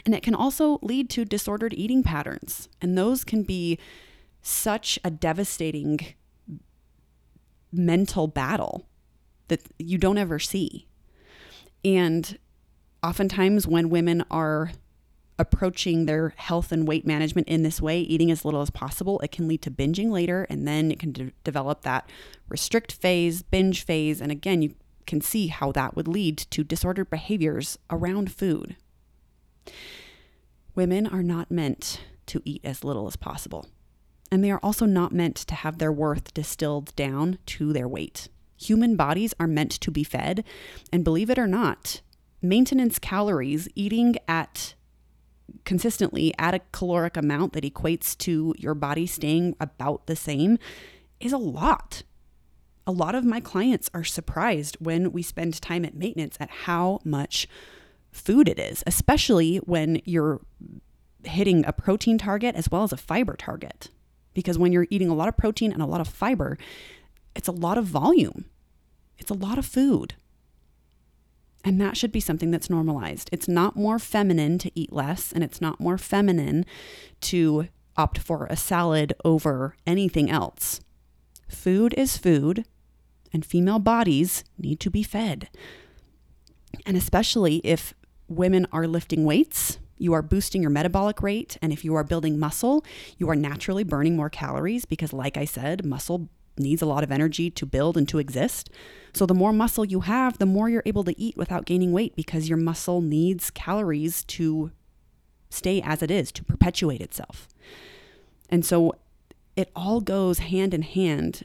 And 0.05 0.15
it 0.15 0.23
can 0.23 0.35
also 0.35 0.79
lead 0.83 1.11
to 1.11 1.25
disordered 1.25 1.75
eating 1.75 2.03
patterns. 2.03 2.69
And 2.81 2.97
those 2.97 3.25
can 3.25 3.43
be 3.43 3.79
such 4.43 4.99
a 5.05 5.11
devastating 5.11 5.99
mental 7.73 8.27
battle 8.27 8.87
that 9.49 9.63
you 9.79 9.99
don't 9.99 10.19
ever 10.19 10.39
see. 10.39 10.87
And 11.85 12.39
oftentimes, 13.03 13.67
when 13.67 13.91
women 13.91 14.25
are 14.31 14.73
approaching 15.39 16.07
their 16.07 16.35
health 16.37 16.71
and 16.73 16.87
weight 16.87 17.07
management 17.07 17.49
in 17.49 17.63
this 17.63 17.81
way, 17.81 18.01
eating 18.01 18.31
as 18.31 18.45
little 18.45 18.61
as 18.61 18.71
possible, 18.71 19.19
it 19.21 19.33
can 19.33 19.49
lead 19.49 19.63
to 19.63 19.71
binging 19.71 20.11
later. 20.11 20.47
And 20.49 20.69
then 20.69 20.91
it 20.93 20.99
can 20.99 21.13
de- 21.13 21.33
develop 21.43 21.83
that 21.83 22.09
restrict 22.49 22.93
phase, 22.93 23.43
binge 23.43 23.85
phase. 23.85 24.21
And 24.21 24.31
again, 24.31 24.63
you 24.63 24.75
can 25.07 25.21
see 25.21 25.49
how 25.49 25.73
that 25.73 25.97
would 25.97 26.07
lead 26.07 26.39
to 26.39 26.63
disordered 26.63 27.11
behaviors 27.11 27.79
around 27.91 28.33
food. 28.33 28.77
Women 30.75 31.07
are 31.07 31.23
not 31.23 31.51
meant 31.51 32.01
to 32.27 32.41
eat 32.45 32.61
as 32.65 32.85
little 32.85 33.07
as 33.07 33.17
possible. 33.17 33.67
And 34.31 34.43
they 34.43 34.51
are 34.51 34.61
also 34.63 34.87
not 34.87 35.13
meant 35.13 35.37
to 35.37 35.55
have 35.55 35.79
their 35.79 35.93
worth 35.93 36.33
distilled 36.33 36.95
down 36.97 37.39
to 37.47 37.73
their 37.73 37.89
weight. 37.89 38.29
Human 38.57 38.97
bodies 38.97 39.35
are 39.41 39.49
meant 39.49 39.73
to 39.73 39.91
be 39.91 40.05
fed. 40.05 40.45
And 40.93 41.05
believe 41.05 41.29
it 41.29 41.39
or 41.39 41.47
not, 41.47 42.01
maintenance 42.43 42.99
calories, 42.99 43.69
eating 43.75 44.17
at 44.27 44.75
consistently 45.65 46.33
at 46.39 46.55
a 46.55 46.61
caloric 46.73 47.17
amount 47.17 47.53
that 47.53 47.65
equates 47.65 48.17
to 48.19 48.55
your 48.59 48.75
body 48.75 49.07
staying 49.07 49.55
about 49.61 50.07
the 50.07 50.17
same 50.17 50.59
is 51.21 51.33
a 51.33 51.39
lot. 51.39 52.03
A 52.87 52.93
lot 52.93 53.15
of 53.15 53.25
my 53.25 53.39
clients 53.39 53.89
are 53.95 54.05
surprised 54.05 54.77
when 54.81 55.13
we 55.13 55.23
spend 55.23 55.61
time 55.61 55.85
at 55.85 55.95
maintenance 55.95 56.37
at 56.41 56.51
how 56.51 57.01
much 57.05 57.47
food 58.11 58.49
it 58.49 58.59
is, 58.59 58.83
especially 58.87 59.59
when 59.59 60.01
you're 60.05 60.41
hitting 61.25 61.65
a 61.65 61.73
protein 61.73 62.19
target 62.19 62.57
as 62.57 62.71
well 62.71 62.83
as 62.83 62.93
a 62.93 62.97
fiber 62.97 63.37
target. 63.37 63.89
Because 64.35 64.59
when 64.59 64.73
you're 64.73 64.89
eating 64.91 65.09
a 65.09 65.15
lot 65.15 65.29
of 65.29 65.37
protein 65.37 65.73
and 65.73 65.83
a 65.83 65.87
lot 65.87 66.01
of 66.01 66.09
fiber, 66.09 66.59
it's 67.37 67.49
a 67.49 67.53
lot 67.53 67.79
of 67.79 67.85
volume, 67.85 68.47
it's 69.19 69.31
a 69.31 69.35
lot 69.35 69.59
of 69.59 69.67
food. 69.67 70.15
And 71.65 71.81
that 71.81 71.97
should 71.97 72.13
be 72.13 72.21
something 72.21 72.51
that's 72.51 72.71
normalized. 72.71 73.29
It's 73.33 73.49
not 73.49 73.77
more 73.77 73.99
feminine 73.99 74.59
to 74.59 74.71
eat 74.75 74.93
less, 74.93 75.33
and 75.33 75.45
it's 75.45 75.61
not 75.61 75.81
more 75.81 75.99
feminine 75.99 76.67
to 77.23 77.69
opt 77.97 78.19
for 78.19 78.47
a 78.47 78.57
salad 78.57 79.15
over 79.25 79.77
anything 79.87 80.31
else. 80.31 80.81
Food 81.49 81.95
is 81.97 82.17
food, 82.17 82.65
and 83.33 83.45
female 83.45 83.79
bodies 83.79 84.45
need 84.59 84.81
to 84.81 84.91
be 84.91 85.03
fed. 85.03 85.49
And 86.85 86.97
especially 86.97 87.57
if 87.59 87.95
women 88.29 88.67
are 88.73 88.87
lifting 88.87 89.25
weights, 89.25 89.79
you 89.99 90.13
are 90.15 90.23
boosting 90.23 90.63
your 90.63 90.71
metabolic 90.71 91.23
rate. 91.23 91.57
And 91.63 91.73
if 91.73 91.85
you 91.85 91.95
are 91.95 92.03
building 92.03 92.39
muscle, 92.39 92.85
you 93.19 93.29
are 93.31 93.37
naturally 93.37 93.85
burning 93.85 94.17
more 94.17 94.31
calories 94.31 94.85
because, 94.85 95.13
like 95.13 95.37
I 95.37 95.45
said, 95.45 95.85
muscle 95.85 96.29
needs 96.59 96.83
a 96.83 96.87
lot 96.87 97.05
of 97.05 97.13
energy 97.13 97.51
to 97.51 97.67
build 97.67 97.97
and 97.97 98.09
to 98.09 98.19
exist. 98.19 98.71
So, 99.15 99.27
the 99.27 99.35
more 99.35 99.53
muscle 99.53 99.85
you 99.85 100.01
have, 100.01 100.39
the 100.39 100.47
more 100.47 100.69
you're 100.69 100.83
able 100.87 101.05
to 101.05 101.19
eat 101.21 101.37
without 101.37 101.67
gaining 101.67 101.93
weight 101.93 102.17
because 102.17 102.49
your 102.49 102.59
muscle 102.59 103.01
needs 103.01 103.51
calories 103.51 104.25
to 104.25 104.71
stay 105.51 105.83
as 105.83 106.03
it 106.03 106.11
is, 106.11 106.33
to 106.33 106.45
perpetuate 106.45 107.01
itself. 107.01 107.49
And 108.49 108.65
so, 108.65 108.95
it 109.57 109.71
all 109.77 110.01
goes 110.01 110.39
hand 110.39 110.73
in 110.73 110.83
hand 110.83 111.45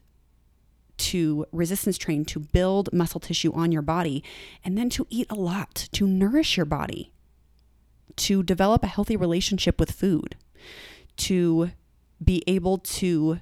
to 0.97 1.45
resistance 1.51 1.97
train 1.97 2.25
to 2.25 2.39
build 2.39 2.91
muscle 2.91 3.19
tissue 3.19 3.53
on 3.53 3.71
your 3.71 3.81
body 3.81 4.23
and 4.63 4.77
then 4.77 4.89
to 4.89 5.05
eat 5.09 5.27
a 5.29 5.35
lot 5.35 5.87
to 5.91 6.07
nourish 6.07 6.57
your 6.57 6.65
body, 6.65 7.11
to 8.15 8.41
develop 8.41 8.83
a 8.83 8.87
healthy 8.87 9.15
relationship 9.15 9.79
with 9.79 9.91
food, 9.91 10.35
to 11.15 11.71
be 12.23 12.43
able 12.47 12.79
to 12.79 13.39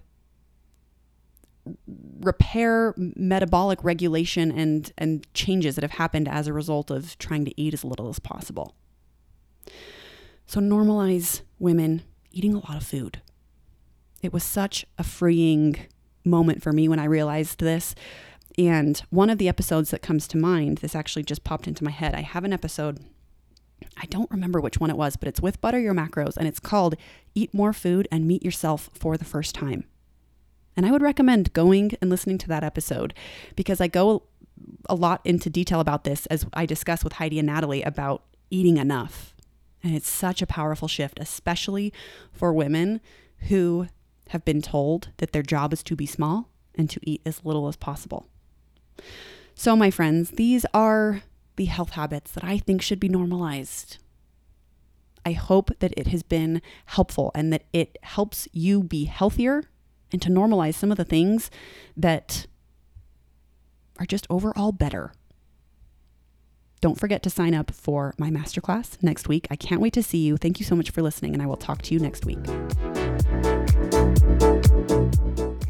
repair 2.22 2.94
metabolic 2.98 3.84
regulation 3.84 4.52
and 4.52 4.92
and 4.98 5.26
changes 5.34 5.76
that 5.76 5.84
have 5.84 5.92
happened 5.92 6.28
as 6.28 6.48
a 6.48 6.54
result 6.54 6.92
of 6.92 7.18
trying 7.18 7.46
to 7.46 7.62
eat 7.62 7.74
as 7.74 7.84
little 7.84 8.10
as 8.10 8.20
possible. 8.20 8.76
So 10.46 10.60
normalize 10.60 11.42
women 11.60 12.04
eating 12.32 12.54
a 12.54 12.60
lot 12.60 12.78
of 12.78 12.84
food. 12.84 13.22
It 14.22 14.34
was 14.34 14.44
such 14.44 14.86
a 14.98 15.04
freeing 15.04 15.78
moment 16.24 16.62
for 16.62 16.72
me 16.72 16.88
when 16.88 17.00
I 17.00 17.06
realized 17.06 17.60
this. 17.60 17.96
And 18.58 19.02
one 19.10 19.30
of 19.30 19.38
the 19.38 19.50
episodes 19.50 19.92
that 19.92 20.02
comes 20.02 20.28
to 20.30 20.38
mind, 20.38 20.78
this 20.78 20.96
actually 20.96 21.24
just 21.24 21.44
popped 21.44 21.68
into 21.68 21.84
my 21.84 21.92
head. 21.92 22.16
I 22.16 22.22
have 22.22 22.44
an 22.44 22.54
episode 22.54 23.00
I 23.98 24.06
don't 24.06 24.32
remember 24.32 24.60
which 24.60 24.80
one 24.80 24.90
it 24.90 24.98
was, 24.98 25.16
but 25.16 25.28
it's 25.28 25.42
with 25.42 25.62
Butter 25.62 25.80
Your 25.80 25.94
Macros 25.94 26.38
and 26.38 26.48
it's 26.48 26.60
called 26.60 26.96
Eat 27.34 27.54
More 27.54 27.74
Food 27.74 28.08
and 28.12 28.28
Meet 28.28 28.44
Yourself 28.44 28.90
for 28.94 29.18
the 29.18 29.26
First 29.26 29.56
Time. 29.56 29.86
And 30.76 30.86
I 30.86 30.92
would 30.92 31.02
recommend 31.02 31.54
going 31.54 31.92
and 32.02 32.10
listening 32.10 32.38
to 32.40 32.48
that 32.50 32.64
episode 32.64 33.14
because 33.56 33.80
I 33.80 33.88
go 33.88 34.24
a 34.90 34.96
lot 34.96 35.22
into 35.24 35.50
detail 35.50 35.80
about 35.80 36.04
this 36.04 36.26
as 36.28 36.46
I 36.54 36.66
discuss 36.66 37.04
with 37.04 37.14
Heidi 37.14 37.40
and 37.40 37.48
Natalie 37.48 37.84
about 37.84 38.24
eating 38.50 38.78
enough. 38.78 39.34
And 39.84 39.96
it's 39.96 40.10
such 40.10 40.42
a 40.42 40.48
powerful 40.48 40.88
shift, 40.88 41.20
especially 41.20 41.94
for 42.32 42.52
women 42.52 43.02
who 43.50 43.88
have 44.30 44.44
been 44.44 44.62
told 44.62 45.10
that 45.18 45.32
their 45.32 45.44
job 45.44 45.72
is 45.74 45.84
to 45.84 45.96
be 45.96 46.06
small 46.06 46.50
and 46.74 46.90
to 46.90 47.00
eat 47.04 47.22
as 47.26 47.46
little 47.46 47.68
as 47.68 47.76
possible. 47.76 48.28
So, 49.54 49.76
my 49.76 49.92
friends, 49.92 50.32
these 50.32 50.66
are 50.74 51.22
the 51.56 51.66
health 51.66 51.92
habits 51.92 52.32
that 52.32 52.44
I 52.44 52.58
think 52.58 52.82
should 52.82 53.00
be 53.00 53.08
normalized. 53.08 53.98
I 55.26 55.32
hope 55.32 55.72
that 55.80 55.94
it 55.96 56.08
has 56.08 56.24
been 56.24 56.62
helpful 56.86 57.32
and 57.34 57.52
that 57.54 57.64
it 57.72 57.98
helps 58.04 58.48
you 58.52 58.84
be 58.84 59.06
healthier 59.06 59.64
and 60.16 60.22
to 60.22 60.30
normalize 60.30 60.76
some 60.76 60.92
of 60.92 60.98
the 60.98 61.04
things 61.04 61.52
that 61.98 62.48
are 64.00 64.06
just 64.06 64.26
overall 64.30 64.72
better. 64.72 65.12
Don't 66.80 66.98
forget 66.98 67.22
to 67.24 67.30
sign 67.30 67.54
up 67.54 67.72
for 67.72 68.14
my 68.18 68.30
masterclass 68.30 69.04
next 69.04 69.28
week. 69.28 69.46
I 69.52 69.58
can't 69.58 69.82
wait 69.82 69.92
to 69.94 70.02
see 70.02 70.20
you. 70.20 70.38
Thank 70.38 70.62
you 70.62 70.66
so 70.66 70.74
much 70.74 70.92
for 70.92 71.02
listening, 71.02 71.34
and 71.34 71.44
I 71.44 71.48
will 71.48 71.58
talk 71.58 71.82
to 71.82 71.94
you 71.94 72.00
next 72.00 72.26
week. 72.26 72.40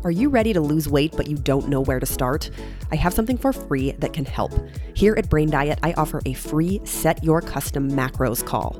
Are 0.03 0.11
you 0.11 0.29
ready 0.29 0.53
to 0.53 0.61
lose 0.61 0.87
weight 0.87 1.15
but 1.17 1.27
you 1.27 1.35
don't 1.35 1.67
know 1.67 1.81
where 1.81 1.99
to 1.99 2.05
start? 2.05 2.51
I 2.91 2.95
have 2.97 3.15
something 3.15 3.39
for 3.39 3.51
free 3.51 3.93
that 3.93 4.13
can 4.13 4.25
help. 4.25 4.51
Here 4.93 5.15
at 5.17 5.27
Brain 5.27 5.49
Diet, 5.49 5.79
I 5.81 5.93
offer 5.93 6.21
a 6.27 6.33
free 6.33 6.81
Set 6.83 7.23
Your 7.23 7.41
Custom 7.41 7.89
Macros 7.89 8.45
call. 8.45 8.79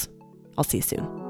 I'll 0.61 0.63
see 0.63 0.77
you 0.77 0.83
soon. 0.83 1.21